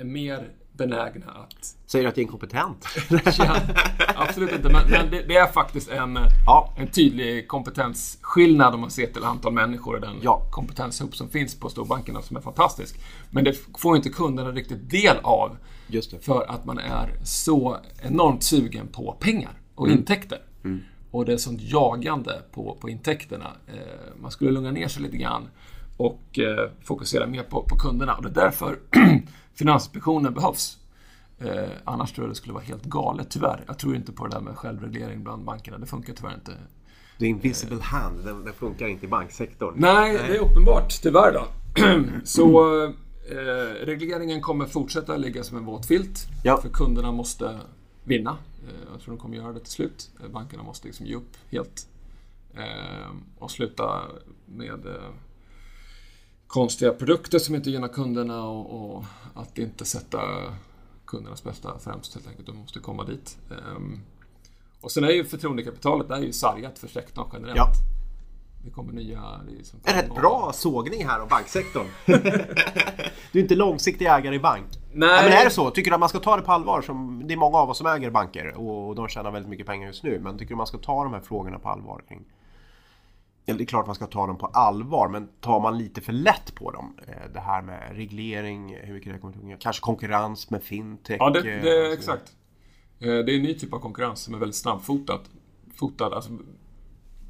är 0.00 0.04
mer 0.04 0.50
benägna 0.78 1.26
att... 1.26 1.76
Säger 1.86 2.02
du 2.02 2.08
att 2.08 2.16
jag 2.16 2.22
är 2.22 2.26
inkompetent? 2.26 2.86
Ja, 3.38 3.60
absolut 4.16 4.52
inte, 4.52 4.68
men, 4.68 4.90
men 4.90 5.10
det, 5.10 5.22
det, 5.22 5.36
är 5.36 5.46
faktiskt 5.46 5.90
en, 5.90 6.18
ja. 6.46 6.74
en 6.78 6.88
tydlig 6.88 7.48
kompetensskillnad 7.48 8.74
om 8.74 8.80
man 8.80 8.90
ser 8.90 9.06
till 9.06 9.24
antal 9.24 9.52
människor 9.52 9.94
och 9.94 10.00
den 10.00 10.16
ja. 10.22 10.42
kompetenshop 10.50 11.16
som 11.16 11.28
finns 11.28 11.60
på 11.60 11.68
storbankerna 11.68 12.22
som 12.22 12.36
är 12.36 12.40
fantastisk. 12.40 13.00
Men 13.30 13.44
det 13.44 13.52
får 13.78 13.96
inte 13.96 14.08
kunderna 14.08 14.50
riktigt 14.50 14.90
del 14.90 15.16
av 15.22 15.56
för 16.20 16.50
att 16.50 16.64
man 16.64 16.78
är 16.78 17.14
så 17.24 17.76
enormt 18.02 18.42
sugen 18.42 18.88
på 18.88 19.16
pengar 19.20 19.52
och 19.74 19.86
mm. 19.86 19.98
intäkter. 19.98 20.38
Mm. 20.64 20.80
Och 21.10 21.24
det 21.24 21.32
är 21.32 21.36
sånt 21.36 21.60
jagande 21.62 22.42
på, 22.52 22.78
på 22.80 22.88
intäkterna. 22.88 23.52
Eh, 23.66 24.20
man 24.20 24.30
skulle 24.30 24.50
lugna 24.50 24.70
ner 24.70 24.88
sig 24.88 25.02
lite 25.02 25.16
grann 25.16 25.48
och 25.96 26.38
eh, 26.38 26.70
fokusera 26.84 27.26
mer 27.26 27.42
på, 27.42 27.62
på 27.62 27.76
kunderna. 27.76 28.14
Och 28.14 28.22
det 28.22 28.28
är 28.28 28.44
därför 28.44 28.78
Finansinspektionen 29.58 30.34
behövs. 30.34 30.78
Eh, 31.38 31.68
annars 31.84 32.12
tror 32.12 32.24
jag 32.24 32.30
det 32.30 32.36
skulle 32.36 32.54
vara 32.54 32.64
helt 32.64 32.84
galet, 32.84 33.30
tyvärr. 33.30 33.64
Jag 33.66 33.78
tror 33.78 33.96
inte 33.96 34.12
på 34.12 34.26
det 34.26 34.36
där 34.36 34.40
med 34.40 34.56
självreglering 34.56 35.22
bland 35.22 35.44
bankerna. 35.44 35.78
Det 35.78 35.86
funkar 35.86 36.12
tyvärr 36.12 36.34
inte. 36.34 36.52
The 37.18 37.26
invisible 37.26 37.82
hand, 37.82 38.24
den, 38.24 38.44
den 38.44 38.54
funkar 38.54 38.86
inte 38.86 39.06
i 39.06 39.08
banksektorn. 39.08 39.74
Nej, 39.76 40.12
Nej, 40.12 40.28
det 40.28 40.36
är 40.36 40.40
uppenbart, 40.40 41.02
tyvärr 41.02 41.32
då. 41.32 41.44
Så 42.24 42.84
eh, 42.84 43.86
regleringen 43.86 44.40
kommer 44.40 44.66
fortsätta 44.66 45.16
ligga 45.16 45.44
som 45.44 45.56
en 45.58 45.64
våt 45.64 45.86
filt. 45.86 46.26
Ja. 46.44 46.60
För 46.62 46.68
kunderna 46.68 47.12
måste 47.12 47.58
vinna. 48.04 48.30
Eh, 48.68 48.92
jag 48.92 49.00
tror 49.00 49.14
de 49.14 49.20
kommer 49.20 49.36
göra 49.36 49.52
det 49.52 49.60
till 49.60 49.72
slut. 49.72 50.10
Eh, 50.24 50.30
bankerna 50.30 50.62
måste 50.62 50.86
liksom 50.86 51.06
ge 51.06 51.14
upp 51.14 51.36
helt. 51.50 51.86
Eh, 52.54 53.10
och 53.38 53.50
sluta 53.50 54.02
med 54.46 54.86
eh, 54.86 55.10
konstiga 56.58 56.92
produkter 56.92 57.38
som 57.38 57.54
inte 57.54 57.70
gynnar 57.70 57.88
kunderna 57.88 58.44
och, 58.44 58.96
och, 58.96 59.04
att 59.34 59.58
inte 59.58 59.84
sätta 59.84 60.18
kundernas 61.06 61.44
bästa 61.44 61.78
främst 61.78 62.14
helt 62.14 62.28
enkelt. 62.28 62.46
De 62.46 62.56
måste 62.56 62.78
komma 62.78 63.04
dit. 63.04 63.38
Um, 63.76 64.00
och 64.80 64.90
sen 64.90 65.04
är 65.04 65.08
ju 65.08 65.24
förtroendekapitalet 65.24 66.10
är 66.10 66.18
ju 66.18 66.32
sargat 66.32 66.78
för 66.78 66.88
sektorn 66.88 67.28
generellt. 67.32 67.56
Ja. 67.56 67.72
Det 68.64 68.70
kommer 68.70 68.92
nya... 68.92 69.20
Det 69.48 69.60
är, 69.60 69.64
som 69.64 69.80
är 69.84 69.94
det 69.94 70.00
ett 70.00 70.14
bra 70.14 70.50
sågning 70.54 71.06
här 71.06 71.20
av 71.20 71.28
banksektorn? 71.28 71.86
du 73.32 73.38
är 73.38 73.42
inte 73.42 73.54
långsiktig 73.54 74.06
ägare 74.06 74.34
i 74.34 74.38
bank. 74.38 74.66
Nej. 74.92 75.08
Ja, 75.08 75.22
men 75.22 75.32
är 75.32 75.44
det 75.44 75.50
så? 75.50 75.70
Tycker 75.70 75.90
du 75.90 75.94
att 75.94 76.00
man 76.00 76.08
ska 76.08 76.18
ta 76.18 76.36
det 76.36 76.42
på 76.42 76.52
allvar? 76.52 76.82
Som, 76.82 77.22
det 77.26 77.34
är 77.34 77.38
många 77.38 77.58
av 77.58 77.70
oss 77.70 77.78
som 77.78 77.86
äger 77.86 78.10
banker 78.10 78.54
och 78.54 78.94
de 78.94 79.08
tjänar 79.08 79.30
väldigt 79.30 79.50
mycket 79.50 79.66
pengar 79.66 79.86
just 79.86 80.02
nu. 80.02 80.20
Men 80.20 80.38
tycker 80.38 80.54
du 80.54 80.56
man 80.56 80.66
ska 80.66 80.78
ta 80.78 81.04
de 81.04 81.12
här 81.12 81.20
frågorna 81.20 81.58
på 81.58 81.68
allvar 81.68 82.02
kring 82.08 82.24
det 83.56 83.64
är 83.64 83.66
klart 83.66 83.86
man 83.86 83.94
ska 83.94 84.06
ta 84.06 84.26
dem 84.26 84.38
på 84.38 84.46
allvar, 84.46 85.08
men 85.08 85.28
tar 85.40 85.60
man 85.60 85.78
lite 85.78 86.00
för 86.00 86.12
lätt 86.12 86.54
på 86.54 86.70
dem? 86.70 86.98
Eh, 87.06 87.32
det 87.34 87.40
här 87.40 87.62
med 87.62 87.96
reglering, 87.96 88.76
hur 88.82 88.94
mycket 88.94 89.12
det 89.12 89.18
kommer 89.18 89.54
att 89.54 89.60
Kanske 89.60 89.82
konkurrens 89.82 90.50
med 90.50 90.62
fintech? 90.62 91.16
Ja, 91.20 91.30
det, 91.30 91.42
det 91.42 91.86
är 91.86 91.92
exakt. 91.92 92.32
Eh, 92.98 93.06
det 93.06 93.32
är 93.32 93.36
en 93.36 93.42
ny 93.42 93.54
typ 93.54 93.72
av 93.72 93.78
konkurrens 93.78 94.20
som 94.20 94.34
är 94.34 94.38
väldigt 94.38 94.56
snabbfotad. 94.56 95.20
Fotad, 95.74 96.12
alltså, 96.12 96.30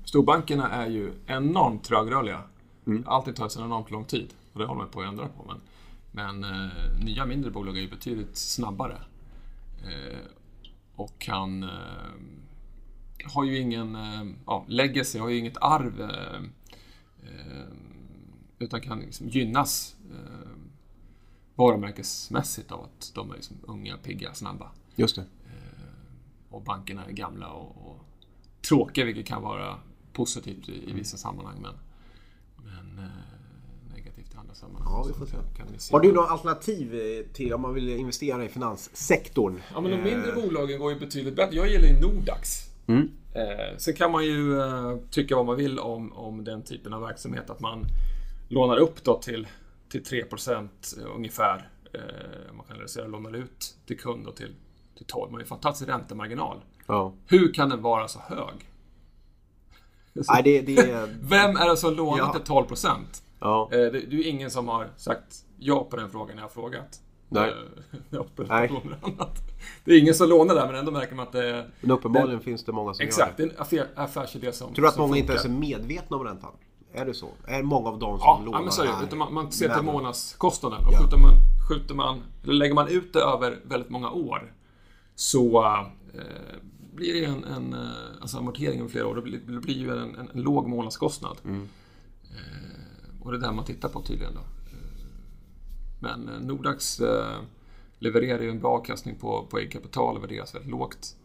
storbankerna 0.04 0.70
är 0.70 0.86
ju 0.86 1.12
enormt 1.26 1.84
trögrörliga. 1.84 2.42
Mm. 2.86 3.04
Alltid 3.06 3.36
tar 3.36 3.48
sig 3.48 3.62
enormt 3.62 3.90
lång 3.90 4.04
tid 4.04 4.34
och 4.52 4.58
det 4.58 4.66
håller 4.66 4.78
man 4.78 4.90
på 4.90 5.00
att 5.00 5.08
ändra 5.08 5.28
på. 5.28 5.44
Men, 5.46 5.60
men 6.12 6.44
eh, 6.44 7.04
nya 7.04 7.26
mindre 7.26 7.50
bolag 7.50 7.76
är 7.76 7.80
ju 7.80 7.90
betydligt 7.90 8.36
snabbare. 8.36 8.96
Eh, 9.84 10.18
och 10.96 11.18
kan 11.18 11.62
eh, 11.62 11.68
har 13.24 13.44
ju 13.44 13.58
ingen 13.58 13.94
eh, 13.94 14.24
ja, 14.46 14.64
legacy, 14.68 15.18
har 15.18 15.28
ju 15.28 15.38
inget 15.38 15.56
arv 15.60 16.00
eh, 16.00 16.42
eh, 17.22 17.68
utan 18.58 18.80
kan 18.80 19.00
liksom 19.00 19.28
gynnas 19.28 19.94
varumärkesmässigt 21.54 22.72
av 22.72 22.84
att 22.84 23.12
de 23.14 23.30
är 23.30 23.34
liksom 23.34 23.56
unga, 23.62 23.96
pigga, 23.96 24.34
snabba. 24.34 24.70
Just 24.96 25.16
det. 25.16 25.24
Och 26.50 26.62
bankerna 26.62 27.04
är 27.04 27.12
gamla 27.12 27.48
och, 27.48 27.90
och 27.90 28.00
tråkiga, 28.68 29.04
vilket 29.04 29.26
kan 29.26 29.42
vara 29.42 29.78
positivt 30.12 30.68
i, 30.68 30.90
i 30.90 30.92
vissa 30.92 31.16
sammanhang. 31.16 31.56
Men, 31.62 31.74
men 32.56 33.10
negativt 33.94 34.34
i 34.34 34.36
andra 34.36 34.54
sammanhang. 34.54 34.92
Ja, 34.92 35.04
vi 35.08 35.14
får 35.14 35.26
se. 35.26 35.36
se. 35.78 35.92
Har 35.92 36.00
du 36.00 36.12
några 36.12 36.28
alternativ 36.28 36.92
till 37.32 37.52
om 37.52 37.60
man 37.60 37.74
vill 37.74 37.88
investera 37.88 38.44
i 38.44 38.48
finanssektorn? 38.48 39.60
Ja, 39.74 39.80
men 39.80 39.90
de 39.90 39.96
mindre 39.96 40.32
bolagen 40.32 40.80
går 40.80 40.92
ju 40.92 40.98
betydligt 40.98 41.36
bättre. 41.36 41.56
Jag 41.56 41.68
gillar 41.68 41.88
ju 41.88 42.00
Nordax. 42.00 42.67
Mm. 42.88 43.10
Eh, 43.34 43.76
sen 43.76 43.94
kan 43.94 44.12
man 44.12 44.24
ju 44.24 44.60
eh, 44.60 44.96
tycka 45.10 45.36
vad 45.36 45.46
man 45.46 45.56
vill 45.56 45.78
om, 45.78 46.12
om 46.12 46.44
den 46.44 46.62
typen 46.62 46.92
av 46.92 47.00
verksamhet. 47.00 47.50
Att 47.50 47.60
man 47.60 47.86
lånar 48.48 48.76
upp 48.76 49.04
då 49.04 49.18
till, 49.18 49.46
till 49.88 50.02
3% 50.02 50.68
ungefär. 51.16 51.70
Eh, 51.92 52.54
man 52.56 52.66
kan 52.66 52.76
realisera 52.76 53.04
och 53.04 53.10
låna 53.10 53.38
ut 53.38 53.76
till 53.86 53.98
kund 53.98 54.26
och 54.26 54.36
till, 54.36 54.54
till 54.96 55.06
12. 55.06 55.30
Man 55.30 55.34
har 55.34 55.40
ju 55.40 55.46
fantastisk 55.46 55.90
räntemarginal. 55.90 56.60
Ja. 56.86 57.14
Hur 57.26 57.54
kan 57.54 57.68
den 57.68 57.82
vara 57.82 58.08
så 58.08 58.18
hög? 58.18 58.68
Nej, 60.28 60.42
det, 60.42 60.60
det... 60.60 61.08
Vem 61.22 61.56
är 61.56 61.68
det 61.68 61.76
som 61.76 61.94
lånar 61.94 62.18
ja. 62.18 62.32
till 62.32 62.42
12 62.42 62.66
Ja. 63.40 63.68
Eh, 63.72 63.78
det, 63.78 63.90
det 63.90 64.16
är 64.16 64.26
ingen 64.26 64.50
som 64.50 64.68
har 64.68 64.90
sagt 64.96 65.44
ja 65.58 65.84
på 65.84 65.96
den 65.96 66.10
frågan 66.10 66.36
jag 66.36 66.44
har 66.44 66.48
frågat. 66.48 67.00
Nej. 67.28 67.54
Eh, 68.12 68.20
Nej. 68.48 68.82
Det 69.84 69.92
är 69.92 69.98
ingen 69.98 70.14
som 70.14 70.28
lånar 70.28 70.54
där 70.54 70.66
men 70.66 70.74
ändå 70.74 70.92
märker 70.92 71.14
man 71.14 71.26
att 71.26 71.32
det 71.32 71.48
är... 71.48 71.70
Men 71.80 71.90
uppenbarligen 71.90 72.38
det, 72.38 72.44
finns 72.44 72.64
det 72.64 72.72
många 72.72 72.94
som 72.94 73.06
exakt, 73.06 73.38
gör 73.38 73.46
det. 73.46 73.52
Exakt, 73.52 73.70
det 73.70 73.78
är 73.78 73.82
en 73.82 73.88
affärsidé 73.94 74.52
som 74.52 74.74
Tror 74.74 74.82
du 74.82 74.88
att 74.88 74.98
många 74.98 75.08
funkar. 75.08 75.20
inte 75.20 75.32
ens 75.32 75.44
är 75.44 75.48
medvetna 75.48 76.16
om 76.16 76.24
räntan? 76.24 76.50
Är 76.92 77.04
det 77.04 77.14
så? 77.14 77.28
Är 77.46 77.62
många 77.62 77.88
av 77.88 77.98
dem 77.98 78.18
som 78.18 78.26
ja, 78.26 78.42
lånar 78.44 78.58
ja, 78.58 78.62
men 78.62 78.72
så 78.72 78.82
är 78.82 79.10
det. 79.10 79.16
Man, 79.16 79.34
man 79.34 79.52
ser 79.52 79.74
till 79.74 79.82
månadskostnaden. 79.82 80.86
Och 80.86 80.92
ja. 80.92 80.98
skjuter, 80.98 81.18
man, 81.18 81.32
skjuter 81.68 81.94
man, 81.94 82.22
lägger 82.42 82.74
man 82.74 82.88
ut 82.88 83.12
det 83.12 83.20
över 83.20 83.58
väldigt 83.64 83.90
många 83.90 84.10
år 84.10 84.52
så 85.14 85.64
eh, 86.14 86.22
blir 86.94 87.14
det 87.14 87.24
en, 87.24 87.44
en 87.44 87.72
eh, 87.72 87.88
alltså 88.20 88.38
amortering 88.38 88.80
över 88.80 88.90
flera 88.90 89.06
år. 89.06 89.14
Det 89.14 89.22
blir, 89.22 89.38
det 89.38 89.60
blir 89.60 89.78
ju 89.78 89.90
en, 89.90 90.16
en, 90.16 90.30
en 90.34 90.42
låg 90.42 90.68
månadskostnad. 90.68 91.36
Mm. 91.44 91.68
Eh, 92.22 93.22
och 93.22 93.32
det 93.32 93.38
är 93.38 93.40
det 93.40 93.52
man 93.52 93.64
tittar 93.64 93.88
på 93.88 94.02
tydligen. 94.02 94.34
Då. 94.34 94.40
Men 95.98 96.28
eh, 96.28 96.40
Nordax 96.40 97.00
eh, 97.00 97.36
levererar 97.98 98.42
ju 98.42 98.50
en 98.50 98.60
bra 98.60 98.70
avkastning 98.70 99.16
på, 99.16 99.46
på 99.50 99.58
eget 99.58 99.72
kapital 99.72 100.16
och 100.16 100.22
värderas 100.22 100.54
väldigt 100.54 100.70
lågt. 100.70 101.16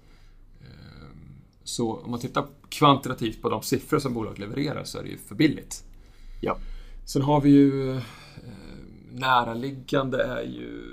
Eh, 0.62 1.18
så 1.64 1.96
om 1.96 2.12
man 2.12 2.20
tittar 2.20 2.46
kvantitativt 2.70 3.42
på 3.42 3.50
de 3.50 3.62
siffror 3.62 4.00
som 4.00 4.14
bolaget 4.14 4.40
levererar 4.40 4.84
så 4.84 5.00
är 5.00 5.04
det 5.04 5.10
ju 5.10 5.18
för 5.18 5.36
billigt. 5.36 5.84
Ja. 6.42 6.58
Sen 7.06 7.22
har 7.22 7.42
vi 7.42 7.50
ju 7.50 8.02
näraliggande 9.12 10.24
är 10.24 10.44
ju 10.44 10.84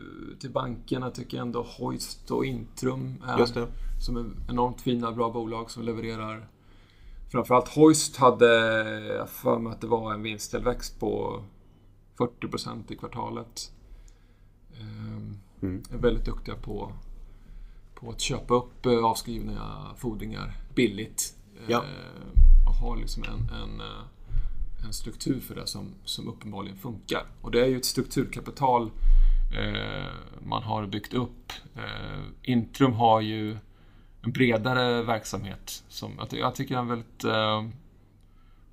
till 0.40 0.51
bankerna 0.51 1.11
tycker 1.11 1.37
jag 1.37 1.47
ändå 1.47 1.62
Hoist 1.62 2.31
och 2.31 2.45
Intrum 2.45 3.23
är, 3.27 3.47
som 4.01 4.16
är 4.16 4.25
enormt 4.49 4.81
fina, 4.81 5.12
bra 5.12 5.31
bolag 5.31 5.71
som 5.71 5.83
levererar 5.83 6.49
Framförallt 7.31 7.69
Hoist 7.69 8.16
hade, 8.16 8.47
jag 9.16 9.29
för 9.29 9.59
mig 9.59 9.73
att 9.73 9.81
det 9.81 9.87
var 9.87 10.14
en 10.14 10.23
vinsttillväxt 10.23 11.01
på 11.01 11.43
40 12.20 12.48
procent 12.48 12.90
i 12.90 12.96
kvartalet. 12.96 13.72
Ehm, 14.80 15.38
mm. 15.62 15.83
Är 15.92 15.98
väldigt 15.98 16.24
duktiga 16.24 16.54
på, 16.54 16.92
på 17.94 18.11
att 18.11 18.20
köpa 18.20 18.54
upp 18.54 18.87
eh, 18.87 19.04
avskrivna 19.04 19.94
fordringar 19.96 20.56
billigt. 20.74 21.37
Ja. 21.66 21.78
Ehm, 21.78 22.66
och 22.66 22.74
har 22.74 22.96
liksom 22.96 23.22
en, 23.22 23.56
en, 23.62 23.80
eh, 23.80 24.87
en 24.87 24.92
struktur 24.92 25.40
för 25.40 25.54
det 25.54 25.66
som, 25.66 25.94
som 26.04 26.28
uppenbarligen 26.28 26.78
funkar. 26.78 27.26
Och 27.40 27.50
det 27.50 27.61
är 27.61 27.66
ju 27.66 27.76
ett 27.76 27.85
strukturkapital 27.85 28.90
eh, 29.59 30.12
man 30.42 30.62
har 30.62 30.87
byggt 30.87 31.14
upp. 31.14 31.52
Intrum 32.42 32.92
har 32.92 33.20
ju 33.20 33.56
en 34.22 34.33
bredare 34.33 35.02
verksamhet. 35.02 35.85
Som 35.88 36.12
jag 36.30 36.54
tycker 36.54 36.74
är 36.74 36.78
en 36.78 36.88
väldigt 36.88 37.24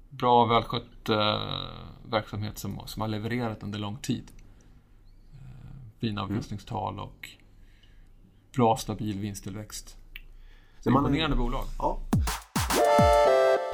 bra, 0.09 0.45
välskött 0.45 1.09
eh, 1.09 1.96
verksamhet 2.09 2.57
som, 2.57 2.79
som 2.85 3.01
har 3.01 3.07
levererat 3.07 3.63
under 3.63 3.79
lång 3.79 3.97
tid. 3.97 4.31
Eh, 5.33 5.99
fina 5.99 6.21
mm. 6.21 6.31
avkastningstal 6.31 6.99
och 6.99 7.29
bra 8.55 8.77
stabil 8.77 9.19
vinsttillväxt. 9.19 9.97
Så 10.79 10.91
man 10.91 11.05
imponerande 11.05 11.35
är, 11.35 11.37
bolag. 11.37 11.63
Ja. 11.77 11.99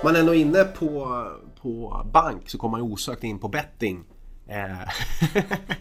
Man 0.04 0.16
är 0.16 0.20
ändå 0.20 0.34
inne 0.34 0.64
på, 0.64 1.26
på 1.62 2.06
bank 2.14 2.50
så 2.50 2.58
kommer 2.58 2.78
man 2.78 2.92
osökt 2.92 3.24
in 3.24 3.40
på 3.40 3.48
betting. 3.48 4.04
Eh, 4.48 4.56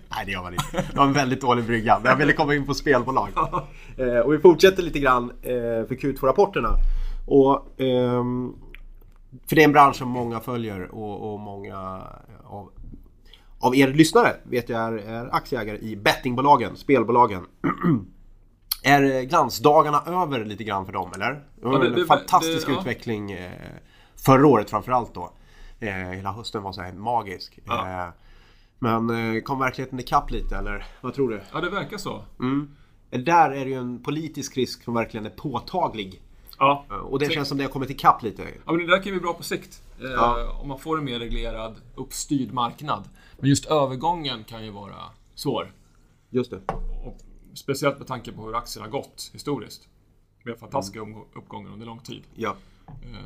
nej 0.08 0.26
det 0.26 0.32
gör 0.32 0.42
man 0.42 0.52
inte. 0.52 0.84
Det 0.90 0.96
var 0.96 1.04
en 1.04 1.12
väldigt 1.12 1.40
dålig 1.40 1.64
brygga. 1.64 2.00
Jag 2.04 2.16
ville 2.16 2.32
komma 2.32 2.54
in 2.54 2.66
på 2.66 2.74
spelbolag. 2.74 3.28
Eh, 3.96 4.18
och 4.18 4.32
vi 4.32 4.38
fortsätter 4.38 4.82
lite 4.82 4.98
grann 4.98 5.30
eh, 5.42 5.86
för 5.88 5.94
Q2-rapporterna. 5.94 6.68
Och 7.26 7.80
ehm, 7.80 8.54
för 9.46 9.56
det 9.56 9.62
är 9.62 9.64
en 9.64 9.72
bransch 9.72 9.96
som 9.96 10.08
många 10.08 10.40
följer 10.40 10.94
och, 10.94 11.32
och 11.32 11.40
många 11.40 11.76
av, 12.44 12.70
av 13.60 13.76
er 13.76 13.88
lyssnare 13.88 14.36
vet 14.42 14.68
jag 14.68 14.80
är, 14.80 14.92
är 14.92 15.34
aktieägare 15.34 15.78
i 15.78 15.96
bettingbolagen, 15.96 16.76
spelbolagen. 16.76 17.46
är 18.82 19.22
glansdagarna 19.22 20.02
över 20.06 20.44
lite 20.44 20.64
grann 20.64 20.86
för 20.86 20.92
dem 20.92 21.12
eller? 21.14 21.32
Det 21.60 21.66
var 21.66 21.84
en 21.84 22.06
fantastisk 22.06 22.66
det, 22.66 22.72
utveckling 22.72 23.30
ja. 23.30 23.38
Eh, 23.38 23.52
förra 24.16 24.46
året 24.46 24.70
framförallt 24.70 25.14
då. 25.14 25.32
Eh, 25.80 25.88
hela 25.88 26.32
hösten 26.32 26.62
var 26.62 26.72
så 26.72 26.82
här 26.82 26.92
magisk. 26.92 27.58
Ja. 27.64 27.88
Eh, 27.88 28.08
men 28.78 29.42
kom 29.42 29.58
verkligheten 29.58 30.00
ikapp 30.00 30.30
lite 30.30 30.56
eller 30.56 30.86
vad 31.00 31.14
tror 31.14 31.30
du? 31.30 31.40
Ja 31.52 31.60
det 31.60 31.70
verkar 31.70 31.98
så. 31.98 32.24
Mm. 32.40 32.70
Där 33.10 33.50
är 33.50 33.64
det 33.64 33.70
ju 33.70 33.78
en 33.78 34.02
politisk 34.02 34.56
risk 34.56 34.82
som 34.82 34.94
verkligen 34.94 35.26
är 35.26 35.30
påtaglig. 35.30 36.22
Ja. 36.62 36.84
Och 37.02 37.18
det 37.18 37.30
känns 37.32 37.48
som 37.48 37.58
det 37.58 37.64
har 37.64 37.70
kommit 37.70 37.90
ikapp 37.90 38.22
lite. 38.22 38.42
Ja, 38.66 38.72
men 38.72 38.78
det 38.78 38.86
där 38.86 38.96
kan 38.96 39.04
ju 39.04 39.10
bli 39.12 39.20
bra 39.20 39.34
på 39.34 39.42
sikt. 39.42 39.82
Eh, 40.00 40.10
Ja. 40.10 40.58
Om 40.62 40.68
man 40.68 40.78
får 40.78 40.98
en 40.98 41.04
mer 41.04 41.18
reglerad, 41.18 41.76
uppstyrd 41.94 42.52
marknad. 42.52 43.08
Men 43.40 43.48
just 43.50 43.66
övergången 43.66 44.44
kan 44.44 44.64
ju 44.64 44.70
vara 44.70 44.94
svår. 45.34 45.72
Just 46.30 46.50
det. 46.50 46.60
Och 47.04 47.16
speciellt 47.54 47.98
med 47.98 48.06
tanke 48.06 48.32
på 48.32 48.42
hur 48.46 48.56
aktien 48.56 48.82
har 48.84 48.90
gått 48.90 49.30
historiskt. 49.32 49.88
Med 50.44 50.58
fantastiska 50.58 51.00
omgå- 51.00 51.24
uppgångar 51.34 51.70
under 51.72 51.86
lång 51.86 51.98
tid. 51.98 52.22
Ja. 52.34 52.56
Ehm, 52.88 53.16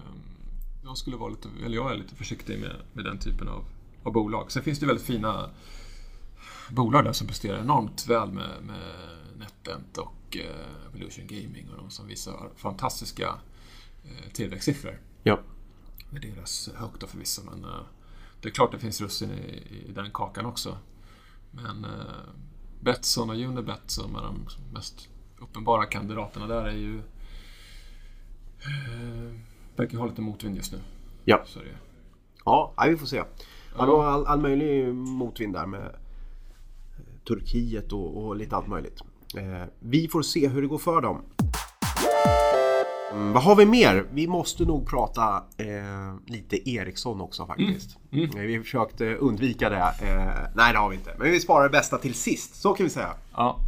Jag 0.84 0.96
skulle 0.98 1.16
vara 1.16 1.30
lite, 1.30 1.48
eller 1.64 1.76
jag 1.76 1.90
är 1.92 1.94
lite 1.96 2.14
försiktig 2.14 2.60
med, 2.60 2.76
med 2.92 3.04
den 3.04 3.18
typen 3.18 3.48
av, 3.48 3.64
av 4.04 4.12
bolag. 4.12 4.52
Sen 4.52 4.62
finns 4.62 4.78
det 4.80 4.86
väldigt 4.86 5.06
fina 5.06 5.50
bolag 6.70 7.04
där 7.04 7.12
som 7.12 7.26
presterar 7.26 7.58
enormt 7.58 8.06
väl 8.08 8.28
med, 8.32 8.50
med 8.62 8.92
NetEnt 9.38 9.98
och 9.98 10.36
eh, 10.36 10.86
Evolution 10.88 11.26
Gaming 11.26 11.70
och 11.70 11.76
de 11.76 11.90
som 11.90 12.06
visar 12.06 12.50
fantastiska 12.56 13.34
eh, 14.04 14.32
tillväxtsiffror. 14.32 15.00
Ja. 15.22 15.40
Med 16.10 16.22
deras 16.22 16.70
högt 16.74 17.00
då 17.00 17.06
förvisso, 17.06 17.42
men 17.44 17.64
eh, 17.64 17.80
det 18.40 18.48
är 18.48 18.52
klart 18.52 18.72
det 18.72 18.78
finns 18.78 19.00
russin 19.00 19.30
i, 19.30 19.84
i 19.88 19.92
den 19.92 20.10
kakan 20.10 20.46
också. 20.46 20.78
Men 21.50 21.86
Betsson 22.80 23.30
och 23.30 23.36
Unibet 23.36 23.90
som 23.90 24.16
är 24.16 24.22
de 24.22 24.46
mest 24.72 25.08
uppenbara 25.38 25.86
kandidaterna 25.86 26.46
där 26.46 26.64
är 26.64 26.76
ju... 26.76 26.98
Eh, 28.58 29.40
verkar 29.76 29.98
ha 29.98 30.06
lite 30.06 30.20
motvind 30.20 30.56
just 30.56 30.72
nu. 30.72 30.78
Ja. 31.24 31.42
Så 31.46 31.58
det, 31.58 31.78
Ja, 32.46 32.74
vi 32.88 32.96
får 32.96 33.06
se. 33.06 33.22
Man 33.76 33.88
har 33.88 34.04
all, 34.04 34.26
all 34.26 34.40
möjlig 34.40 34.94
motvind 34.94 35.52
där 35.54 35.66
med 35.66 35.96
Turkiet 37.28 37.92
och, 37.92 38.16
och 38.16 38.36
lite 38.36 38.56
allt 38.56 38.68
möjligt. 38.68 39.02
Eh, 39.36 39.62
vi 39.80 40.08
får 40.08 40.22
se 40.22 40.48
hur 40.48 40.62
det 40.62 40.68
går 40.68 40.78
för 40.78 41.00
dem. 41.00 41.22
Mm, 43.12 43.32
vad 43.32 43.42
har 43.42 43.56
vi 43.56 43.66
mer? 43.66 44.06
Vi 44.12 44.26
måste 44.26 44.64
nog 44.64 44.86
prata 44.88 45.36
eh, 45.56 46.14
lite 46.26 46.70
Ericsson 46.70 47.20
också 47.20 47.46
faktiskt. 47.46 47.98
Eh, 48.12 48.40
Vi 48.40 48.60
försökte 48.60 49.14
undvika 49.14 49.70
det. 49.70 49.76
Eh, 49.76 50.48
nej, 50.54 50.72
det 50.72 50.78
har 50.78 50.88
vi 50.88 50.96
inte. 50.96 51.14
Men 51.18 51.30
vi 51.30 51.40
sparar 51.40 51.62
det 51.64 51.70
bästa 51.70 51.98
till 51.98 52.14
sist, 52.14 52.54
så 52.54 52.72
kan 52.74 52.84
vi 52.84 52.90
säga. 52.90 53.14
ja. 53.32 53.58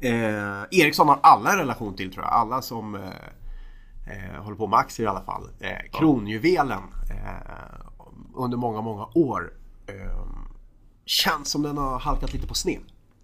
Eh, 0.00 0.62
Ericsson 0.80 1.08
har 1.08 1.18
alla 1.22 1.52
en 1.52 1.58
relation 1.58 1.96
till 1.96 2.12
tror 2.12 2.24
jag. 2.24 2.32
Alla 2.32 2.62
som 2.62 2.94
eh, 2.94 3.00
eh, 4.06 4.42
håller 4.42 4.56
på 4.56 4.66
med 4.66 4.78
aktier 4.78 5.06
i 5.06 5.10
alla 5.10 5.22
fall. 5.22 5.48
Eh, 5.60 5.98
kronjuvelen 5.98 6.82
under 8.34 8.56
många, 8.56 8.80
många 8.80 9.08
år. 9.14 9.52
Känns 11.04 11.48
som 11.50 11.62
den 11.62 11.78
har 11.78 11.98
halkat 11.98 12.32
lite 12.32 12.46
på 12.46 12.54
sned. 12.54 12.80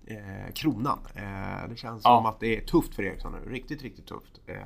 Eh, 0.07 0.53
kronan. 0.55 0.99
Eh, 1.15 1.69
det 1.69 1.77
känns 1.77 2.01
Ja. 2.05 2.17
som 2.19 2.27
att 2.27 2.41
det 2.41 2.57
är 2.57 2.61
tufft 2.67 2.95
för 2.95 3.03
Ericsson 3.03 3.33
nu. 3.45 3.53
Riktigt, 3.53 3.83
riktigt 3.83 4.07
tufft. 4.07 4.41
Eh, 4.47 4.57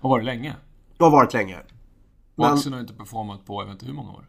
Har 0.00 0.10
varit 0.10 0.24
länge. 0.24 0.54
det 0.98 1.04
har 1.04 1.10
varit 1.10 1.32
länge. 1.32 1.58
Men- 2.34 2.52
aktien 2.52 2.72
har 2.72 2.80
inte 2.80 2.94
performat 2.94 3.46
på 3.46 3.62
jag 3.62 3.66
vet 3.66 3.72
inte 3.72 3.86
hur 3.86 3.92
många 3.92 4.10
år. 4.12 4.24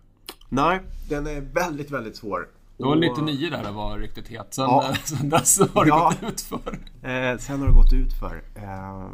Nej, 0.49 0.81
den 1.09 1.27
är 1.27 1.41
väldigt, 1.41 1.91
väldigt 1.91 2.15
svår. 2.17 2.47
Det 2.77 2.83
var 2.83 2.91
Och, 2.91 2.99
99 2.99 3.49
där 3.49 3.63
det 3.63 3.71
var 3.71 3.99
riktigt 3.99 4.27
het. 4.27 4.53
Sen, 4.53 4.63
Ja. 4.63 4.95
sen 5.03 5.29
dess 5.29 5.59
har 5.73 5.83
det 5.85 5.89
Ja. 5.89 6.13
gått 6.21 6.31
ut 6.31 6.41
för. 6.41 6.73
Eh, 7.01 7.37
sen 7.37 7.59
har 7.59 7.67
det 7.67 7.73
gått 7.73 7.93
ut 7.93 8.13
för. 8.19 8.43
Eh, 8.55 9.07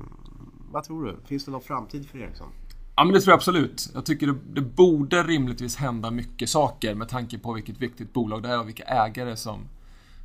vad 0.71 0.83
tror 0.83 1.05
du? 1.05 1.17
Finns 1.25 1.45
det 1.45 1.51
någon 1.51 1.61
framtid 1.61 2.07
för 2.09 2.17
Ericsson? 2.19 2.47
Ja, 2.95 3.03
men 3.03 3.13
det 3.13 3.21
tror 3.21 3.31
jag 3.31 3.37
absolut. 3.37 3.89
Jag 3.93 4.05
tycker 4.05 4.27
det, 4.27 4.35
det 4.53 4.61
borde 4.61 5.23
rimligtvis 5.23 5.75
hända 5.75 6.11
mycket 6.11 6.49
saker 6.49 6.95
med 6.95 7.09
tanke 7.09 7.39
på 7.39 7.53
vilket 7.53 7.77
viktigt 7.81 8.13
bolag 8.13 8.43
det 8.43 8.49
är 8.49 8.59
och 8.59 8.67
vilka 8.67 8.83
ägare 8.83 9.35
som... 9.37 9.59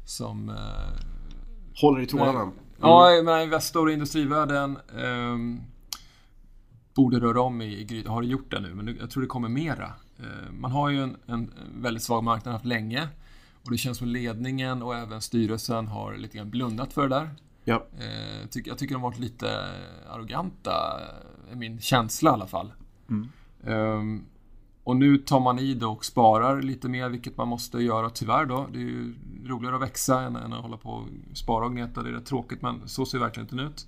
som 0.06 0.48
eh, 0.48 0.54
Håller 1.80 2.00
i 2.00 2.06
trådarna? 2.06 2.44
Nej. 2.44 2.52
Ja, 2.80 3.22
men 3.24 3.42
Investor 3.42 3.86
och 3.86 3.92
industrivärlden 3.92 4.78
ehm, 4.98 5.60
borde 6.94 7.20
röra 7.20 7.40
om 7.40 7.62
i, 7.62 7.80
i 7.80 7.84
grytan. 7.84 8.12
Har 8.12 8.22
det 8.22 8.28
gjort 8.28 8.50
det 8.50 8.60
nu, 8.60 8.74
men 8.74 8.86
det- 8.86 8.96
jag 9.00 9.10
tror 9.10 9.20
det 9.22 9.26
kommer 9.26 9.48
mera. 9.48 9.92
Eh, 10.18 10.52
man 10.52 10.70
har 10.70 10.88
ju 10.90 11.02
en, 11.02 11.16
en 11.26 11.52
väldigt 11.80 12.02
svag 12.02 12.24
marknad 12.24 12.52
haft 12.52 12.64
länge. 12.64 13.08
Och 13.64 13.70
det 13.70 13.78
känns 13.78 13.98
som 13.98 14.08
ledningen 14.08 14.82
och 14.82 14.94
även 14.96 15.20
styrelsen 15.22 15.86
har 15.86 16.16
lite 16.16 16.36
grann 16.36 16.50
blundat 16.50 16.92
för 16.92 17.02
det 17.08 17.14
där. 17.14 17.30
Ja. 17.64 17.86
Eh, 17.98 18.40
jag 18.40 18.50
tycker, 18.50 18.70
jag 18.70 18.78
tycker 18.78 18.94
de 18.94 19.02
har 19.02 19.10
varit 19.10 19.18
lite 19.20 19.48
arroganta, 20.10 21.00
är 21.52 21.56
min 21.56 21.80
känsla 21.80 22.30
i 22.30 22.32
alla 22.32 22.46
fall. 22.46 22.72
Ehm, 23.66 24.24
och 24.86 24.96
nu 24.96 25.18
tar 25.18 25.40
man 25.40 25.58
i 25.58 25.74
det 25.74 25.86
och 25.86 26.04
sparar 26.04 26.62
lite 26.62 26.88
mer, 26.88 27.08
vilket 27.08 27.36
man 27.36 27.48
måste 27.48 27.78
göra 27.78 28.10
tyvärr 28.10 28.46
då. 28.46 28.66
Det 28.72 28.78
är 28.78 28.82
ju 28.82 29.14
roligare 29.44 29.76
att 29.76 29.82
växa 29.82 30.20
än, 30.22 30.36
än 30.36 30.52
att 30.52 30.62
hålla 30.62 30.76
på 30.76 30.90
och 30.90 31.06
spara 31.34 31.64
och 31.64 31.72
gneta. 31.72 32.02
Det 32.02 32.08
är 32.08 32.12
rätt 32.12 32.26
tråkigt, 32.26 32.62
men 32.62 32.88
så 32.88 33.06
ser 33.06 33.18
verkligen 33.18 33.48
inte 33.48 33.62
ut. 33.62 33.86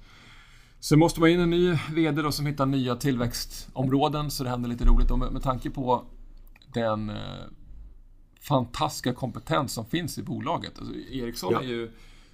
Sen 0.80 0.98
måste 0.98 1.20
man 1.20 1.28
in 1.28 1.40
en 1.40 1.50
ny 1.50 1.78
VD 1.94 2.22
då 2.22 2.32
som 2.32 2.46
hittar 2.46 2.66
nya 2.66 2.96
tillväxtområden 2.96 4.30
så 4.30 4.44
det 4.44 4.50
händer 4.50 4.68
lite 4.68 4.84
roligt. 4.84 5.11
Och 5.11 5.18
med, 5.18 5.32
med 5.32 5.42
tanke 5.42 5.70
på 5.70 6.04
den 6.72 7.11
eh, 7.11 7.16
fantastiska 8.40 9.14
kompetens 9.14 9.72
som 9.72 9.84
finns 9.87 10.18
i 10.18 10.22
bolaget. 10.22 10.78
Alltså, 10.78 10.94
Ericsson 10.94 11.52
Ja. 11.52 11.61
är 11.61 11.66
ju 11.66 11.90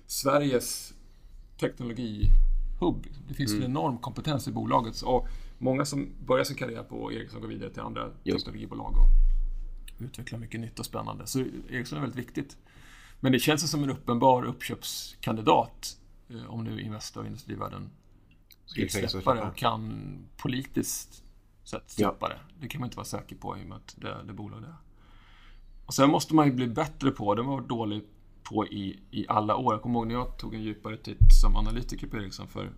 Sveriges 0.07 0.94
teknologihubb. 1.61 3.07
Det 3.29 3.35
finns 3.35 3.53
en 3.53 3.62
enorm 3.62 3.98
kompetens 3.98 4.48
i 4.48 4.53
bolaget. 4.53 5.03
Och 5.03 5.29
många 5.64 5.85
som 5.85 6.14
börjar 6.27 6.44
sin 6.44 6.57
karriär 6.57 6.83
på 6.83 7.12
Ericsson 7.12 7.40
går 7.40 7.48
vidare 7.48 7.70
till 7.70 7.83
andra 7.83 8.11
teknologibolag 8.24 8.94
och 8.96 9.09
utvecklar 10.05 10.38
mycket 10.38 10.61
nytt 10.61 10.79
och 10.79 10.87
spännande. 10.87 11.27
Så 11.27 11.40
Ericsson 11.70 11.98
är 11.98 12.03
väldigt 12.03 12.18
viktigt. 12.18 12.57
Men 13.20 13.33
det 13.33 13.38
känns 13.38 13.70
som 13.70 13.83
en 13.83 13.90
uppenbar 13.90 14.44
uppköpskandidat 14.44 15.96
eh, 16.29 16.44
om 16.50 16.64
nu 16.64 16.81
Investor 16.81 17.20
och 17.20 17.27
industrivärlden 17.27 17.90
vill 18.77 18.90
släppa 18.90 19.35
det 19.35 19.42
och 19.42 19.57
kan 19.57 20.18
politiskt 20.37 21.24
sett 21.64 21.90
släppa 21.90 22.29
det. 22.29 22.38
Det 22.61 22.68
kan 22.68 22.81
man 22.81 22.87
inte 22.87 22.96
vara 22.96 23.07
säker 23.07 23.37
på 23.37 23.59
i 23.59 23.64
och 23.64 23.68
med 23.68 23.77
att 23.77 23.94
det, 23.98 24.22
det 24.27 24.33
bolag 24.33 24.62
det 24.62 24.68
är. 24.68 24.77
Och 25.87 25.94
sen 25.94 26.11
måste 26.11 26.35
man 26.35 26.46
ju 26.46 26.53
bli 26.53 26.66
bättre 26.66 27.11
på, 27.11 27.35
det 27.35 27.42
var 27.42 27.61
dålig 27.61 28.03
på 28.42 28.66
i, 28.66 29.00
i 29.11 29.27
alla 29.29 29.57
år. 29.57 29.74
Jag 29.74 29.83
kommer 29.83 29.98
ihåg 29.98 30.07
när 30.07 30.14
jag 30.14 30.38
tog 30.38 30.55
en 30.55 30.62
djupare 30.62 30.96
titt 30.96 31.35
som 31.42 31.57
analytiker 31.57 32.07
på 32.07 32.16
Ericsson 32.16 32.48
för 32.48 32.72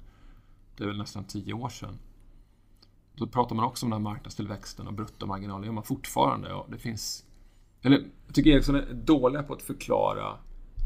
det 0.77 0.85
är 0.85 0.89
väl 0.89 0.99
nästan 0.99 1.25
tio 1.25 1.53
år 1.53 1.69
sedan. 1.69 1.99
Då 3.17 3.27
pratar 3.27 3.57
man 3.57 3.65
också 3.65 3.87
om 3.87 3.91
den 3.91 4.05
här 4.05 4.11
marknadstillväxten 4.11 4.87
och 4.87 4.93
bruttomarginalen. 4.93 5.61
Det 5.61 5.67
gör 5.67 5.73
man 5.73 5.85
fortfarande. 5.85 6.53
Och 6.53 6.71
det 6.71 6.79
finns... 6.79 7.25
Eller, 7.83 8.05
jag 8.27 8.35
tycker 8.35 8.51
Ericsson 8.51 8.75
är 8.75 8.95
dåliga 8.95 9.43
på 9.43 9.53
att 9.53 9.63
förklara 9.63 10.39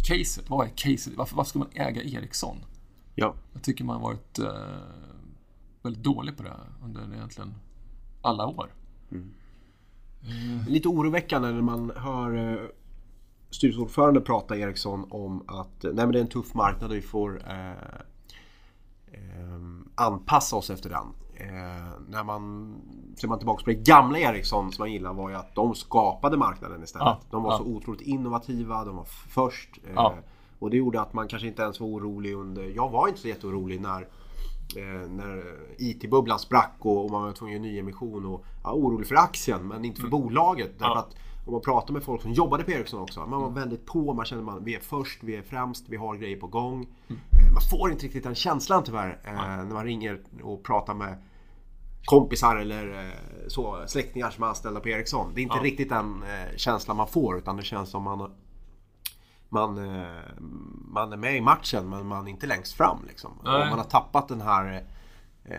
caset. 0.09 0.51
Vad 0.51 0.67
är 0.67 0.71
caset? 0.71 1.13
Varför, 1.17 1.37
varför 1.37 1.49
ska 1.49 1.59
man 1.59 1.69
äga 1.75 2.03
Ericsson? 2.03 2.57
Ja. 3.15 3.35
Jag 3.53 3.63
tycker 3.63 3.85
man 3.85 3.97
har 3.97 4.03
varit 4.03 4.39
eh, 4.39 4.53
väldigt 5.83 6.05
dålig 6.05 6.37
på 6.37 6.43
det 6.43 6.57
under 6.85 7.15
egentligen 7.15 7.55
alla 8.23 8.47
år. 8.47 8.71
Lite 10.69 10.89
oroväckande 10.89 11.51
när 11.53 11.63
man 11.63 11.93
hör 11.97 12.53
eh, 12.53 12.69
styrelseordförande 13.51 14.21
prata 14.21 14.57
Ericsson 14.57 15.07
om 15.11 15.45
att 15.47 15.85
eh, 15.85 15.93
nej, 15.93 16.07
men 16.07 16.13
det 16.13 16.19
är 16.19 16.23
en 16.23 16.29
tuff 16.29 16.55
marknad 16.55 16.91
och 16.91 16.97
vi 16.97 17.03
får 17.03 17.43
eh, 17.49 17.71
eh, 19.07 19.61
anpassa 19.95 20.57
oss 20.57 20.71
efter 20.71 20.91
den. 20.91 21.07
Eh, 21.41 22.01
när 22.09 22.25
man 22.25 22.75
ser 23.17 23.29
man 23.29 23.39
tillbaka 23.39 23.65
på 23.65 23.71
det 23.71 23.77
gamla 23.77 24.19
Ericsson 24.19 24.73
som 24.73 24.83
man 24.83 24.93
gillar 24.93 25.13
var 25.15 25.31
ju 25.31 25.37
att 25.37 25.55
de 25.55 25.75
skapade 25.75 26.37
marknaden 26.37 26.83
istället. 26.83 27.07
Ja, 27.07 27.21
de 27.31 27.43
var 27.43 27.53
ja. 27.53 27.59
så 27.59 27.65
otroligt 27.65 28.01
innovativa, 28.01 28.85
de 28.85 28.97
var 28.97 29.05
först. 29.29 29.79
Eh, 29.85 29.93
Ja. 29.95 30.15
Och 30.59 30.71
det 30.71 30.77
gjorde 30.77 31.01
att 31.01 31.13
man 31.13 31.29
kanske 31.29 31.49
inte 31.49 31.63
ens 31.63 31.81
var 31.81 31.89
orolig 31.89 32.35
under, 32.35 32.63
jag 32.77 32.91
var 32.91 33.09
inte 33.09 33.21
så 33.21 33.29
jätteorolig 33.29 33.81
när 33.81 34.01
eh, 34.77 35.09
när 35.11 35.45
IT-bubblan 35.79 36.39
sprack 36.39 36.77
och, 36.79 37.05
och 37.05 37.11
man 37.11 37.23
var 37.23 37.33
tvungen 37.33 37.61
att 37.61 37.67
göra 37.67 37.73
nyemission 37.73 38.27
och 38.27 38.45
ja, 38.65 38.73
orolig 38.73 39.07
för 39.09 39.15
aktien 39.15 39.69
men 39.69 39.85
inte 39.85 40.01
för 40.01 40.09
bolaget. 40.09 40.71
Därför 40.79 40.91
Mm. 40.93 40.99
Att 40.99 41.17
om 41.47 41.53
man 41.53 41.61
pratar 41.63 41.95
med 41.95 42.03
folk 42.03 42.23
som 42.23 42.33
jobbade 42.33 42.65
på 42.65 42.71
Ericsson 42.71 43.01
också, 43.01 43.27
man 43.27 43.41
var 43.43 43.51
väldigt 43.51 43.87
på, 43.87 44.15
man 44.15 44.25
kände 44.25 44.53
att 44.53 44.63
vi 44.63 44.75
är 44.75 44.81
först, 44.81 45.23
vi 45.23 45.37
är 45.37 45.43
främst, 45.43 45.89
vi 45.89 45.97
har 45.97 46.17
grejer 46.17 46.37
på 46.37 46.47
gång. 46.47 46.75
Mm. 46.77 47.21
Eh, 47.33 47.53
Man 47.53 47.63
får 47.71 47.91
inte 47.91 48.05
riktigt 48.05 48.25
den 48.25 48.35
känslan 48.35 48.85
tyvärr 48.85 49.21
eh, 49.25 49.33
när 49.35 49.75
man 49.75 49.85
ringer 49.85 50.21
och 50.43 50.63
pratar 50.63 50.95
med 50.95 51.15
kompisar 52.05 52.57
eller 52.57 53.05
eh, 53.07 53.13
så, 53.49 53.85
släktingar 53.87 54.31
som 54.31 54.45
är 54.45 54.49
anställda 54.49 54.81
på 54.81 54.89
Ericsson. 54.89 55.33
Det 55.35 55.41
är 55.41 55.43
inte 55.43 55.57
Ja. 55.57 55.63
riktigt 55.65 55.89
den 55.89 56.23
eh, 56.23 56.57
känslan 56.57 56.97
man 56.97 57.09
får 57.09 57.39
utan 57.39 57.57
det 57.57 57.63
känns 57.63 57.91
som 57.91 58.03
man 58.03 58.31
man, 59.53 59.79
eh, 60.01 60.07
man 60.89 61.13
är 61.13 61.17
med 61.17 61.37
i 61.37 61.41
matchen 61.41 61.89
men 61.89 62.07
man 62.07 62.27
är 62.27 62.31
inte 62.31 62.47
längst 62.47 62.73
fram. 62.73 62.99
Liksom. 63.09 63.31
Man 63.45 63.79
har 63.79 63.85
tappat 63.85 64.29
den 64.29 64.41
här 64.41 64.85
eh, 65.45 65.57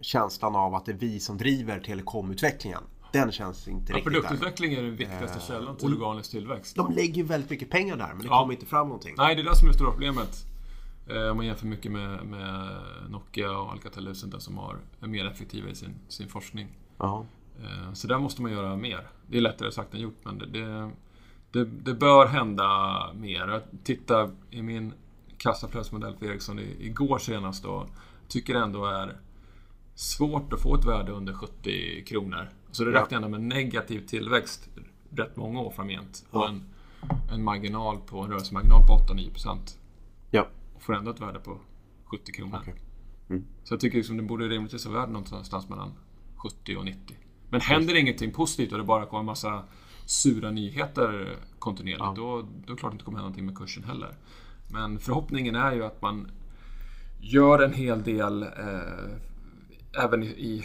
känslan 0.00 0.56
av 0.56 0.74
att 0.74 0.84
det 0.86 0.92
är 0.92 0.96
vi 0.96 1.20
som 1.20 1.36
driver 1.38 1.80
telekomutvecklingen. 1.80 2.80
Den 3.12 3.32
känns 3.32 3.68
inte 3.68 3.92
Ja, 3.92 3.96
riktigt 3.98 4.12
där. 4.12 4.20
produktutveckling 4.20 4.72
är 4.74 4.82
den 4.82 4.96
viktigaste 4.96 5.40
källan 5.40 5.76
till 5.76 5.94
organisk 6.02 6.30
tillväxt. 6.30 6.76
De 6.76 6.92
lägger 6.92 7.14
ju 7.14 7.22
väldigt 7.22 7.50
mycket 7.50 7.70
pengar 7.70 7.96
där 7.96 8.08
men 8.08 8.18
det 8.18 8.24
Ja. 8.26 8.40
kommer 8.40 8.52
inte 8.54 8.66
fram 8.66 8.86
någonting. 8.88 9.14
Nej, 9.18 9.34
det 9.34 9.42
är 9.42 9.44
det 9.44 9.56
som 9.56 9.66
är 9.68 9.72
det 9.72 9.76
stora 9.78 9.90
problemet. 9.90 10.44
Eh, 11.06 11.28
Om 11.30 11.36
man 11.36 11.46
jämför 11.46 11.66
mycket 11.66 11.92
med, 11.92 12.26
med 12.26 12.68
Nokia 13.08 13.58
och 13.58 13.72
Alcatel 13.72 14.04
där 14.04 14.38
som 14.38 14.58
har, 14.58 14.78
är 15.00 15.06
mer 15.06 15.26
effektiva 15.26 15.68
i 15.68 15.74
sin, 15.74 15.94
sin 16.08 16.28
forskning. 16.28 16.68
Ja. 16.98 17.26
Eh, 17.62 17.92
Så 17.92 18.06
där 18.08 18.18
måste 18.18 18.42
man 18.42 18.52
göra 18.52 18.76
mer. 18.76 19.06
Det 19.26 19.36
är 19.36 19.40
lättare 19.40 19.72
sagt 19.72 19.94
än 19.94 20.00
gjort, 20.00 20.18
men 20.22 20.38
det, 20.38 20.46
det, 20.46 20.90
det, 21.52 21.64
det 21.64 21.94
bör 21.94 22.26
hända 22.26 23.10
mer. 23.14 23.48
Jag 23.48 23.62
tittar 23.84 24.30
i 24.50 24.62
min 24.62 24.92
kassaflödesmodell 25.36 26.16
för 26.16 26.26
Ericsson 26.26 26.58
igår 26.58 27.18
senast 27.18 27.64
och 27.64 27.86
tycker 28.28 28.54
ändå 28.54 28.86
är 28.86 29.16
svårt 29.94 30.52
att 30.52 30.60
få 30.62 30.74
ett 30.74 30.84
värde 30.84 31.12
under 31.12 31.32
70 31.32 32.04
kronor. 32.04 32.48
Så 32.70 32.84
det 32.84 32.90
räcker 32.92 33.16
ändå 33.16 33.28
med 33.28 33.40
negativ 33.40 34.06
tillväxt 34.06 34.68
rätt 35.10 35.36
många 35.36 35.60
år 35.60 35.70
framgent. 35.70 36.26
Och 36.30 36.48
en, 36.48 36.64
en 37.32 37.44
marginal 37.44 37.98
på, 38.06 38.20
en 38.20 38.30
rörelsemarginal 38.30 38.86
på 38.86 39.12
8-9%. 39.14 39.46
Ja. 39.46 39.56
Får 40.86 40.94
ändå 40.94 41.10
ett 41.10 41.20
värde 41.20 41.38
på 41.38 41.60
70 42.04 42.32
kronor. 42.32 42.58
Okej. 42.60 42.74
Mm. 43.30 43.44
Så 43.64 43.74
jag 43.74 43.80
tycker 43.80 43.96
liksom 43.98 44.16
det 44.16 44.22
borde 44.22 44.48
rimligtvis 44.48 44.86
vara 44.86 45.00
värd 45.00 45.08
någonstans 45.08 45.68
mellan 45.68 45.92
70 46.36 46.76
och 46.76 46.84
90. 46.84 47.16
Men 47.50 47.60
händer 47.60 47.94
ingenting 47.94 48.32
positivt 48.32 48.72
och 48.72 48.78
det 48.78 48.84
bara 48.84 49.06
kommer 49.06 49.20
en 49.20 49.26
massa 49.26 49.64
sura 50.06 50.50
nyheter 50.50 51.36
kontinuerligt, 51.58 52.04
Ja. 52.04 52.14
då, 52.16 52.42
då 52.42 52.72
är 52.72 52.74
det 52.74 52.76
klart 52.76 52.92
det 52.92 52.94
inte 52.94 53.04
kommer 53.04 53.18
hända 53.18 53.28
någonting 53.28 53.46
med 53.46 53.56
kursen 53.58 53.84
heller. 53.84 54.16
Men 54.72 54.98
förhoppningen 54.98 55.54
är 55.54 55.72
ju 55.72 55.84
att 55.84 56.02
man 56.02 56.30
gör 57.20 57.62
en 57.62 57.72
hel 57.72 58.02
del 58.02 58.42
eh, 58.42 60.04
även 60.04 60.22
i, 60.22 60.26
i, 60.26 60.64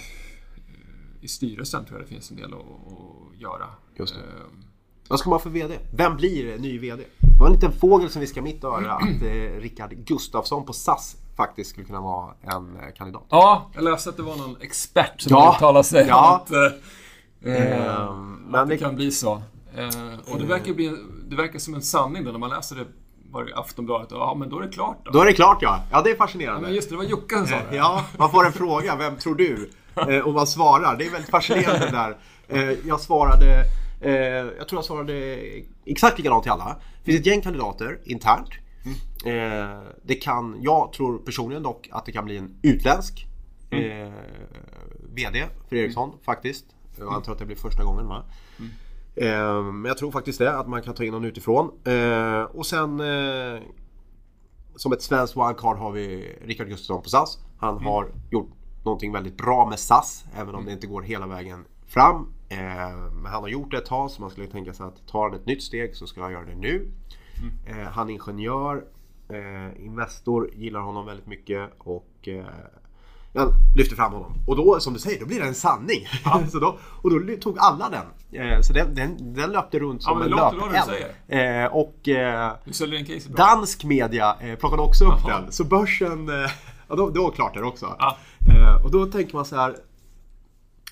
i 1.22 1.28
styrelsen 1.28 1.86
tror 1.86 2.00
jag 2.00 2.08
det 2.08 2.14
finns 2.14 2.32
en 2.32 2.38
del 2.38 2.54
att, 2.54 2.60
att 2.60 3.40
göra. 3.42 3.68
Just 3.96 4.16
det. 4.16 4.22
Eh, 4.22 4.69
Vad 5.10 5.20
ska 5.20 5.30
man 5.30 5.40
för 5.40 5.50
VD? 5.50 5.80
Vem 5.96 6.16
blir 6.16 6.58
ny 6.58 6.80
VD? 6.80 7.04
Det 7.20 7.40
var 7.40 7.48
en 7.48 7.54
liten 7.54 7.72
fågel 7.72 8.10
som 8.10 8.22
viskade 8.22 8.44
mitt 8.44 8.64
öra 8.64 8.92
att 8.94 9.22
eh, 9.22 9.60
Rickard 9.62 9.92
Gustafsson 10.06 10.66
på 10.66 10.74
SAS 10.74 11.16
faktiskt 11.38 11.70
skulle 11.70 11.86
kunna 11.86 12.02
vara 12.02 12.34
en 12.42 12.76
eh, 12.76 12.94
kandidat. 12.98 13.24
Ja, 13.30 13.70
jag 13.76 13.84
läste 13.84 14.10
att 14.10 14.18
det 14.18 14.24
var 14.24 14.36
någon 14.36 14.56
expert 14.62 15.22
som 15.22 15.30
Ja. 15.32 15.54
uttalade 15.56 15.84
sig 15.84 16.06
Ja. 16.08 16.36
att, 16.36 16.52
eh, 16.52 17.54
eh, 17.54 17.96
Ehm, 17.96 18.34
att 18.46 18.52
men 18.52 18.68
det 18.68 18.74
det- 18.76 18.78
kan 18.78 18.96
bli 18.96 19.12
så. 19.12 19.42
Eh, 19.76 19.88
och 20.34 20.40
det 20.40 20.46
verkar, 20.46 20.74
bli, 20.74 20.96
det 21.30 21.36
verkar 21.36 21.60
som 21.60 21.74
en 21.74 21.82
sanning 21.82 22.24
då 22.24 22.32
när 22.32 22.40
man 22.40 22.50
läser 22.50 22.76
det 22.76 22.86
var 23.32 23.44
det 23.44 23.56
Aftonbladet. 23.56 24.08
Ja, 24.12 24.36
men 24.40 24.50
då 24.50 24.60
är 24.60 24.64
det 24.64 24.70
klart 24.74 24.98
då. 25.06 25.12
Då 25.12 25.22
är 25.22 25.26
det 25.26 25.34
klart 25.34 25.58
ja. 25.62 25.80
Ja, 25.92 26.02
det 26.02 26.10
är 26.10 26.14
Ja, 26.14 26.18
men 26.20 26.28
fascinerande. 26.28 26.70
just 26.70 26.90
det, 26.90 26.96
det 26.96 26.98
var 26.98 27.04
Jocke 27.06 27.36
som 27.38 27.48
sa 27.48 27.56
det. 27.70 27.76
Ja, 27.76 28.06
man 28.18 28.32
får 28.32 28.46
en 28.46 28.54
fråga. 28.54 28.96
Vem 28.96 29.16
tror 29.16 29.36
du? 29.36 29.70
Eh, 29.96 30.20
och 30.20 30.34
man 30.34 30.48
svarar. 30.48 30.96
Det 30.98 31.06
är 31.06 31.12
väldigt 31.12 31.30
fascinerande 31.32 31.90
där. 31.92 32.18
Eh, 32.48 32.78
jag 32.88 33.00
svarade... 33.00 33.64
Eh, 34.02 34.12
jag 34.58 34.68
tror 34.68 34.78
jag 34.78 34.86
svarade 34.86 35.38
exakt 35.86 36.18
likadant 36.18 36.44
till 36.44 36.52
alla. 36.52 36.78
Det 37.04 37.12
finns 37.12 37.20
ett 37.20 37.26
gäng 37.26 37.42
kandidater 37.42 38.00
internt. 38.04 38.50
Eh, 39.26 39.80
det 40.04 40.16
kan, 40.16 40.58
jag 40.62 40.94
tror 40.94 41.18
personligen 41.18 41.64
dock 41.64 41.90
att 41.92 42.06
det 42.06 42.12
kan 42.12 42.26
bli 42.26 42.38
en 42.38 42.60
utländsk 42.64 43.28
eh, 43.70 44.12
VD 45.16 45.46
för 45.70 45.76
Ericsson 45.76 46.12
faktiskt. 46.26 46.66
Jag 46.98 47.14
antar 47.14 47.32
att 47.32 47.40
det 47.40 47.46
blir 47.46 47.56
första 47.56 47.84
gången 47.84 48.08
va? 48.08 48.24
Eh, 49.16 49.64
Men 49.64 49.86
jag 49.86 49.98
tror 49.98 50.12
faktiskt 50.12 50.40
det, 50.40 50.58
att 50.58 50.68
man 50.68 50.82
kan 50.82 50.94
ta 50.94 51.04
in 51.04 51.12
någon 51.12 51.26
utifrån. 51.26 51.72
Eh, 51.86 52.42
Och 52.42 52.66
sen 52.66 53.00
eh, 53.00 53.62
som 54.76 54.94
ett 54.94 55.02
svenskt 55.02 55.36
wildcard 55.38 55.78
har 55.78 55.92
vi 55.92 56.36
Rickard 56.46 56.68
Gustafsson 56.68 57.02
på 57.04 57.10
SAS. 57.10 57.38
Han 57.60 57.78
har 57.84 58.12
gjort 58.32 58.50
någonting 58.84 59.12
väldigt 59.12 59.38
bra 59.38 59.70
med 59.70 59.80
SAS, 59.80 60.26
även 60.36 60.56
om 60.56 60.66
det 60.66 60.72
inte 60.72 60.88
går 60.88 61.02
hela 61.02 61.28
vägen 61.28 61.66
fram. 61.88 62.34
Eh, 62.50 63.28
han 63.32 63.42
har 63.42 63.48
gjort 63.48 63.72
det 63.72 63.78
ett 63.78 63.86
tag, 63.86 64.12
så 64.12 64.22
man 64.22 64.30
skulle 64.30 64.48
tänka 64.48 64.74
sig 64.74 64.86
att 64.86 65.08
tar 65.08 65.30
han 65.30 65.34
ett 65.40 65.46
nytt 65.46 65.64
steg 65.64 65.96
så 65.96 66.08
ska 66.08 66.22
han 66.22 66.32
göra 66.32 66.46
det 66.46 66.56
nu. 66.56 66.92
Eh, 67.66 67.76
Han 67.92 68.10
är 68.10 68.14
ingenjör, 68.14 68.84
eh, 69.30 69.86
Investor 69.86 70.50
gillar 70.54 70.80
honom 70.80 71.06
väldigt 71.06 71.28
mycket 71.28 71.70
och 71.78 72.10
eh, 72.28 72.46
jag 73.34 73.50
lyfter 73.78 73.96
fram 73.96 74.14
honom. 74.14 74.34
Och 74.48 74.56
då, 74.56 74.80
som 74.80 74.94
du 74.94 75.00
säger, 75.00 75.20
då 75.20 75.26
blir 75.26 75.40
det 75.40 75.48
en 75.48 75.56
sanning. 75.56 76.08
så 76.52 76.60
då, 76.60 76.78
och 77.02 77.10
då 77.10 77.36
tog 77.42 77.56
alla 77.60 77.90
den. 77.90 78.42
Eh, 78.42 78.62
Så 78.62 78.74
den, 78.74 78.96
den, 78.96 79.34
den 79.34 79.52
löpte 79.52 79.80
runt 79.80 80.04
som 80.04 80.20
men 80.20 80.28
en 80.28 80.38
löpeld. 80.38 81.06
Eh, 81.28 81.66
Och 81.76 82.08
eh. 82.08 82.52
Dansk 83.36 83.84
media 83.84 84.36
eh, 84.42 84.56
plockade 84.56 84.82
också 84.82 85.06
upp 85.06 85.20
Jaha. 85.28 85.42
den. 85.42 85.52
Så 85.52 85.64
börsen, 85.64 86.30
eh, 86.30 86.36
ja, 86.88 86.96
då, 86.96 87.10
då 87.10 87.32
klart 87.32 87.54
det 87.54 87.62
också. 87.64 87.96
Ja. 88.00 88.18
Eh, 88.56 88.86
och 88.86 88.92
då 88.92 89.06
tänker 89.06 89.36
man 89.36 89.46
så 89.46 89.56
här. 89.56 89.76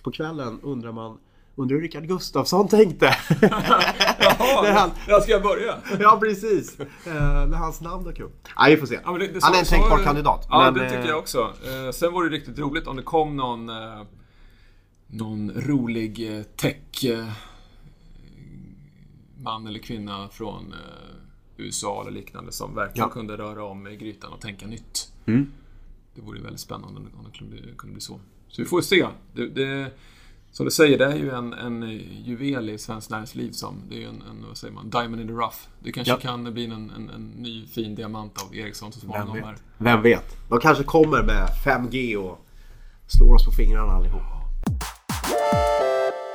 På 0.03 0.11
kvällen 0.11 0.59
undrar 0.63 0.91
man, 0.91 1.17
undrar 1.57 1.75
hur 1.75 1.81
Rickard 1.81 2.07
Gustafsson 2.07 2.67
tänkte? 2.67 3.05
Jaha, 3.41 4.71
han, 4.73 4.91
jag 5.07 5.23
ska 5.23 5.31
jag 5.31 5.43
börja? 5.43 5.77
ja 5.99 6.17
precis, 6.21 6.79
eh, 6.79 6.85
när 7.47 7.57
hans 7.57 7.81
namn 7.81 8.03
dök 8.03 8.19
upp. 8.19 8.47
Nej 8.59 8.75
vi 8.75 8.79
får 8.79 8.87
se. 8.87 8.99
Ja, 9.05 9.11
det- 9.17 9.27
det- 9.27 9.39
Han 9.43 9.53
är 9.53 9.59
en 9.59 9.65
tänkbar 9.65 10.03
kandidat. 10.03 10.47
Ja, 10.49 10.61
men, 10.65 10.73
det 10.73 10.85
eh, 10.85 10.91
tycker 10.91 11.07
jag 11.09 11.19
också. 11.19 11.39
Eh, 11.39 11.91
sen 11.91 12.13
vore 12.13 12.29
det 12.29 12.35
riktigt 12.35 12.59
roligt 12.59 12.87
om 12.87 12.95
det 12.95 13.03
kom 13.03 13.35
någon, 13.35 13.69
någon 15.07 15.51
rolig 15.55 16.43
tech 16.55 17.05
man 19.39 19.67
eller 19.67 19.79
kvinna 19.79 20.29
från 20.31 20.73
USA 21.57 22.01
eller 22.01 22.11
liknande 22.11 22.51
som 22.51 22.75
verkligen 22.75 23.07
Ja. 23.07 23.13
kunde 23.13 23.37
röra 23.37 23.63
om 23.63 23.87
i 23.87 23.95
grytan 23.97 24.33
och 24.33 24.41
tänka 24.41 24.67
nytt. 24.67 25.11
Mm. 25.25 25.51
Det 26.15 26.21
vore 26.21 26.41
väldigt 26.41 26.59
spännande 26.61 26.99
om 26.99 27.05
det, 27.05 27.17
om 27.19 27.25
det 27.31 27.37
kunde, 27.37 27.51
bli, 27.61 27.73
kunde 27.77 27.93
bli 27.93 28.01
så. 28.01 28.19
Så 28.47 28.61
vi 28.61 28.67
får 28.67 28.81
se. 28.81 29.07
Det, 29.33 29.47
det, 29.47 29.91
som 30.57 30.65
du 30.65 30.71
säger, 30.71 30.97
det 30.97 31.05
är 31.05 31.15
ju 31.15 31.31
en, 31.31 31.53
en 31.53 31.81
juvel 32.25 32.69
i 32.69 32.77
svenskt 32.77 33.09
näringsliv 33.11 33.51
som, 33.51 33.75
det 33.89 34.03
är 34.03 34.07
en, 34.07 34.23
en, 34.29 34.45
vad 34.47 34.57
säger 34.57 34.73
man, 34.73 34.89
diamond 34.89 35.21
in 35.21 35.27
the 35.27 35.33
rough. 35.33 35.57
Det 35.79 35.91
kanske 35.91 36.13
Ja. 36.13 36.17
kan 36.19 36.53
bli 36.53 36.65
en, 36.65 36.71
en, 36.71 37.09
en 37.09 37.27
ny 37.37 37.65
fin 37.67 37.95
diamant 37.95 38.41
av 38.47 38.55
Ericsson 38.55 38.91
så 38.91 38.99
Vem 38.99 39.11
småningom. 39.25 39.43
här. 39.47 39.51
vet? 39.53 39.63
Vem 39.77 40.01
vet? 40.01 40.37
De 40.49 40.59
kanske 40.59 40.83
kommer 40.83 41.23
med 41.23 41.47
5G 41.65 42.15
och 42.15 42.45
slår 43.07 43.33
oss 43.35 43.45
på 43.45 43.51
fingrarna 43.51 43.91
allihop. 43.93 44.21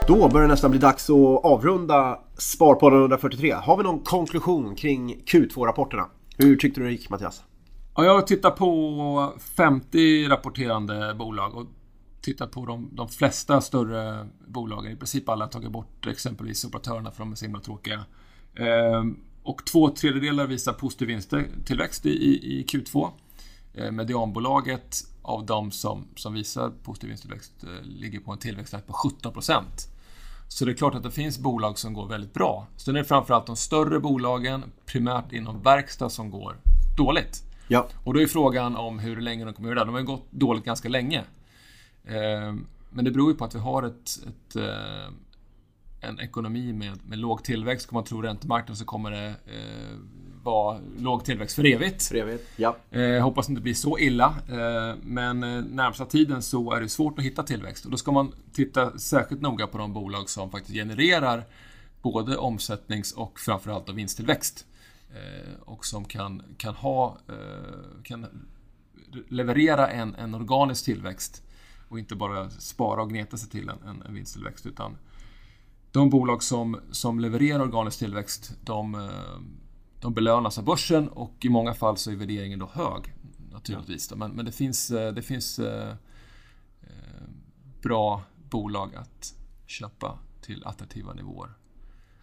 Då 0.08 0.28
börjar 0.28 0.46
det 0.46 0.52
nästan 0.52 0.70
bli 0.70 0.80
dags 0.80 1.10
att 1.10 1.44
avrunda 1.44 2.18
Sparpodden 2.38 2.98
143. 3.00 3.52
Har 3.52 3.76
vi 3.76 3.82
någon 3.82 4.00
konklusion 4.00 4.74
kring 4.74 5.22
Q2-rapporterna? 5.26 6.04
Hur 6.36 6.56
tyckte 6.56 6.80
du 6.80 6.86
det 6.86 6.92
gick 6.92 7.10
Mattias? 7.10 7.42
Ja, 7.96 8.04
jag 8.04 8.14
har 8.14 8.22
tittat 8.22 8.56
på 8.56 9.32
50 9.56 10.28
rapporterande 10.28 11.14
bolag 11.18 11.54
och 11.54 11.66
tittat 12.22 12.50
på 12.50 12.66
de, 12.66 12.88
de 12.92 13.08
flesta 13.08 13.60
större 13.60 14.28
bolagen. 14.46 14.92
I 14.92 14.96
princip 14.96 15.28
alla 15.28 15.44
har 15.44 15.50
tagit 15.50 15.70
bort 15.70 16.06
exempelvis 16.06 16.64
operatörerna 16.64 17.10
för 17.10 17.18
de 17.18 17.32
är 17.32 17.36
så 17.36 17.44
himla 17.44 17.60
tråkiga. 17.60 18.04
Ehm, 18.54 19.16
och 19.42 19.64
två 19.64 19.88
tredjedelar 19.88 20.46
visar 20.46 20.72
positiv 20.72 21.08
vinsttillväxt 21.08 22.06
i, 22.06 22.10
i, 22.10 22.60
i 22.60 22.64
Q2. 22.64 23.10
Ehm, 23.74 23.96
medianbolaget 23.96 25.04
av 25.22 25.46
de 25.46 25.70
som, 25.70 26.04
som 26.16 26.34
visar 26.34 26.70
positiv 26.82 27.08
vinsttillväxt 27.08 27.64
eh, 27.64 27.82
ligger 27.82 28.20
på 28.20 28.32
en 28.32 28.38
tillväxttakt 28.38 28.86
på 28.86 28.92
17% 28.92 29.62
Så 30.48 30.64
det 30.64 30.72
är 30.72 30.74
klart 30.74 30.94
att 30.94 31.02
det 31.02 31.10
finns 31.10 31.38
bolag 31.38 31.78
som 31.78 31.92
går 31.94 32.08
väldigt 32.08 32.34
bra. 32.34 32.66
Sen 32.76 32.96
är 32.96 32.98
det 32.98 33.04
framförallt 33.04 33.46
de 33.46 33.56
större 33.56 34.00
bolagen, 34.00 34.64
primärt 34.86 35.32
inom 35.32 35.62
verkstad, 35.62 36.10
som 36.10 36.30
går 36.30 36.56
dåligt. 36.96 37.42
Ja. 37.68 37.88
Och 38.04 38.14
då 38.14 38.20
är 38.20 38.26
frågan 38.26 38.76
om 38.76 38.98
hur 38.98 39.20
länge 39.20 39.44
de 39.44 39.54
kommer 39.54 39.68
göra 39.68 39.78
det. 39.78 39.84
De 39.84 39.92
har 39.92 40.00
ju 40.00 40.06
gått 40.06 40.32
dåligt 40.32 40.64
ganska 40.64 40.88
länge. 40.88 41.24
Eh, 42.04 42.54
Men 42.90 43.04
det 43.04 43.10
beror 43.10 43.30
ju 43.32 43.36
på 43.38 43.44
att 43.44 43.54
vi 43.54 43.58
har 43.58 43.82
ett, 43.82 44.18
ett, 44.28 44.56
eh, 44.56 45.14
en 46.00 46.20
ekonomi 46.20 46.72
med, 46.72 46.98
med 47.08 47.18
låg 47.18 47.44
tillväxt. 47.44 47.86
Ska 47.86 47.94
man 47.94 48.04
tro 48.04 48.22
räntemarknaden 48.22 48.76
så 48.76 48.84
kommer 48.84 49.10
det 49.10 49.26
eh, 49.28 49.96
vara 50.42 50.80
låg 50.98 51.24
tillväxt 51.24 51.56
för 51.56 51.66
evigt. 51.66 52.08
Trevligt. 52.08 52.48
Ja. 52.56 52.76
Eh, 52.90 53.00
Jag 53.00 53.22
hoppas 53.22 53.48
inte 53.48 53.60
det 53.60 53.62
blir 53.62 53.74
så 53.74 53.98
illa. 53.98 54.34
eh, 54.48 54.96
Men 55.02 55.40
närmsta 55.70 56.04
tiden 56.04 56.42
så 56.42 56.72
är 56.72 56.80
det 56.80 56.88
svårt 56.88 57.18
att 57.18 57.24
hitta 57.24 57.42
tillväxt. 57.42 57.84
Och 57.84 57.90
då 57.90 57.96
ska 57.96 58.12
man 58.12 58.32
titta 58.52 58.98
särskilt 58.98 59.40
noga 59.40 59.66
på 59.66 59.78
de 59.78 59.92
bolag 59.92 60.28
som 60.30 60.50
faktiskt 60.50 60.74
genererar 60.74 61.44
både 62.02 62.36
omsättnings 62.36 63.12
och 63.12 63.40
framförallt 63.40 63.88
av 63.88 63.94
vinsttillväxt. 63.94 64.66
Eh, 65.14 65.52
Och 65.60 65.84
som 65.86 66.04
kan, 66.04 66.42
kan, 66.56 66.74
ha, 66.74 67.18
kan 68.02 68.26
leverera 69.28 69.88
en, 69.88 70.14
en 70.14 70.34
organisk 70.34 70.84
tillväxt 70.84 71.42
och 71.92 71.98
inte 71.98 72.16
bara 72.16 72.50
spara 72.50 73.02
och 73.02 73.10
gneta 73.10 73.36
sig 73.36 73.48
till 73.50 73.68
en, 73.68 73.82
en, 73.88 74.02
en 74.02 74.14
vinsttillväxt. 74.14 74.66
Utan 74.66 74.96
de 75.92 76.10
bolag 76.10 76.42
som, 76.42 76.80
som 76.90 77.20
levererar 77.20 77.60
organisk 77.60 77.98
tillväxt, 77.98 78.56
de, 78.64 78.94
eh, 78.94 79.40
de 80.00 80.14
belönas 80.14 80.58
av 80.58 80.64
börsen 80.64 81.08
och 81.08 81.34
i 81.40 81.48
många 81.48 81.74
fall 81.74 81.96
så 81.96 82.10
är 82.10 82.16
värderingen 82.16 82.58
då 82.58 82.70
hög. 82.72 83.14
Naturligtvis. 83.52 84.08
då. 84.08 84.16
Men, 84.16 84.30
men 84.30 84.44
det 84.44 84.52
finns, 84.52 84.90
eh, 84.90 85.12
det 85.12 85.22
finns 85.22 85.58
eh, 85.58 85.88
eh, 86.80 87.28
bra 87.82 88.22
bolag 88.50 88.94
att 88.94 89.34
köpa 89.66 90.18
till 90.40 90.64
attraktiva 90.64 91.12
nivåer. 91.12 91.50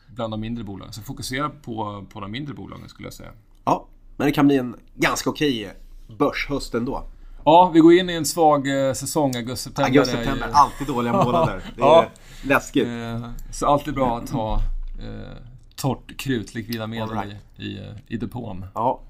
Bland 0.08 0.34
de 0.34 0.42
mindre 0.42 0.64
bolagen. 0.64 0.94
Så 0.94 1.02
fokusera 1.02 1.50
på, 1.50 2.06
på 2.10 2.20
de 2.20 2.32
mindre 2.32 2.54
bolagen 2.54 2.90
skulle 2.90 3.08
jag 3.08 3.14
säga. 3.14 3.32
ja. 3.66 3.88
Men 4.18 4.26
det 4.26 4.32
kan 4.32 4.48
bli 4.48 4.58
en 4.58 4.76
ganska 4.96 5.30
okej 5.30 5.74
börshöst 6.18 6.74
ändå. 6.74 7.10
Ja, 7.50 7.72
vi 7.74 7.80
går 7.80 7.94
in 7.94 8.10
i 8.10 8.14
en 8.14 8.26
svag 8.26 8.88
eh, 8.88 8.94
säsong. 8.94 9.36
Augusti-september 9.36 10.00
Augusti, 10.00 10.18
är 10.18 10.36
ju- 10.36 10.44
alltid 10.54 10.88
dåliga 10.88 11.14
månader. 11.14 11.62
Det 11.76 11.82
är 11.82 11.86
Ja. 11.86 12.06
läskigt. 12.44 12.88
Eh, 12.88 13.30
Så 13.52 13.66
alltid 13.68 13.94
bra 13.94 14.18
att 14.18 14.30
ha 14.30 14.56
eh, 15.00 15.38
torrt 15.76 16.18
krut, 16.18 16.54
likvida 16.56 16.88
medel 16.88 17.10
right. 17.10 17.36
i, 17.58 17.64
i, 17.64 17.94
i 18.08 18.18
depån. 18.18 18.66
Ja. 18.76 19.02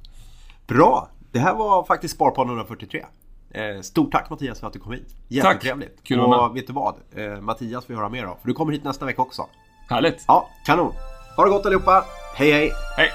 Bra! 0.67 1.09
Det 1.31 1.39
här 1.39 1.53
var 1.53 1.83
faktiskt 1.83 2.15
Sparpodden 2.15 2.49
143. 2.49 3.05
Eh, 3.51 3.81
Stort 3.81 4.11
tack 4.11 4.29
Mattias 4.29 4.59
för 4.59 4.67
att 4.67 4.73
du 4.73 4.79
kom 4.79 4.91
hit. 4.91 5.15
Jättetrevligt. 5.27 6.03
Kul 6.03 6.19
att 6.21 6.29
vara 6.29 6.47
Och 6.49 6.55
vet 6.55 6.67
du 6.67 6.73
vad? 6.73 6.95
Eh, 7.15 7.41
Mattias 7.41 7.85
får 7.85 7.93
höra 7.93 8.09
mer 8.09 8.23
av. 8.23 8.35
För 8.41 8.47
du 8.47 8.53
kommer 8.53 8.71
hit 8.73 8.83
nästa 8.83 9.05
vecka 9.05 9.21
också. 9.21 9.45
Härligt! 9.89 10.23
Ja, 10.27 10.49
kanon. 10.65 10.93
Ha 11.37 11.43
det 11.43 11.49
gott 11.49 11.65
allihopa. 11.65 12.05
Hej 12.35 12.51
hej! 12.51 12.71
Hej! 12.97 13.09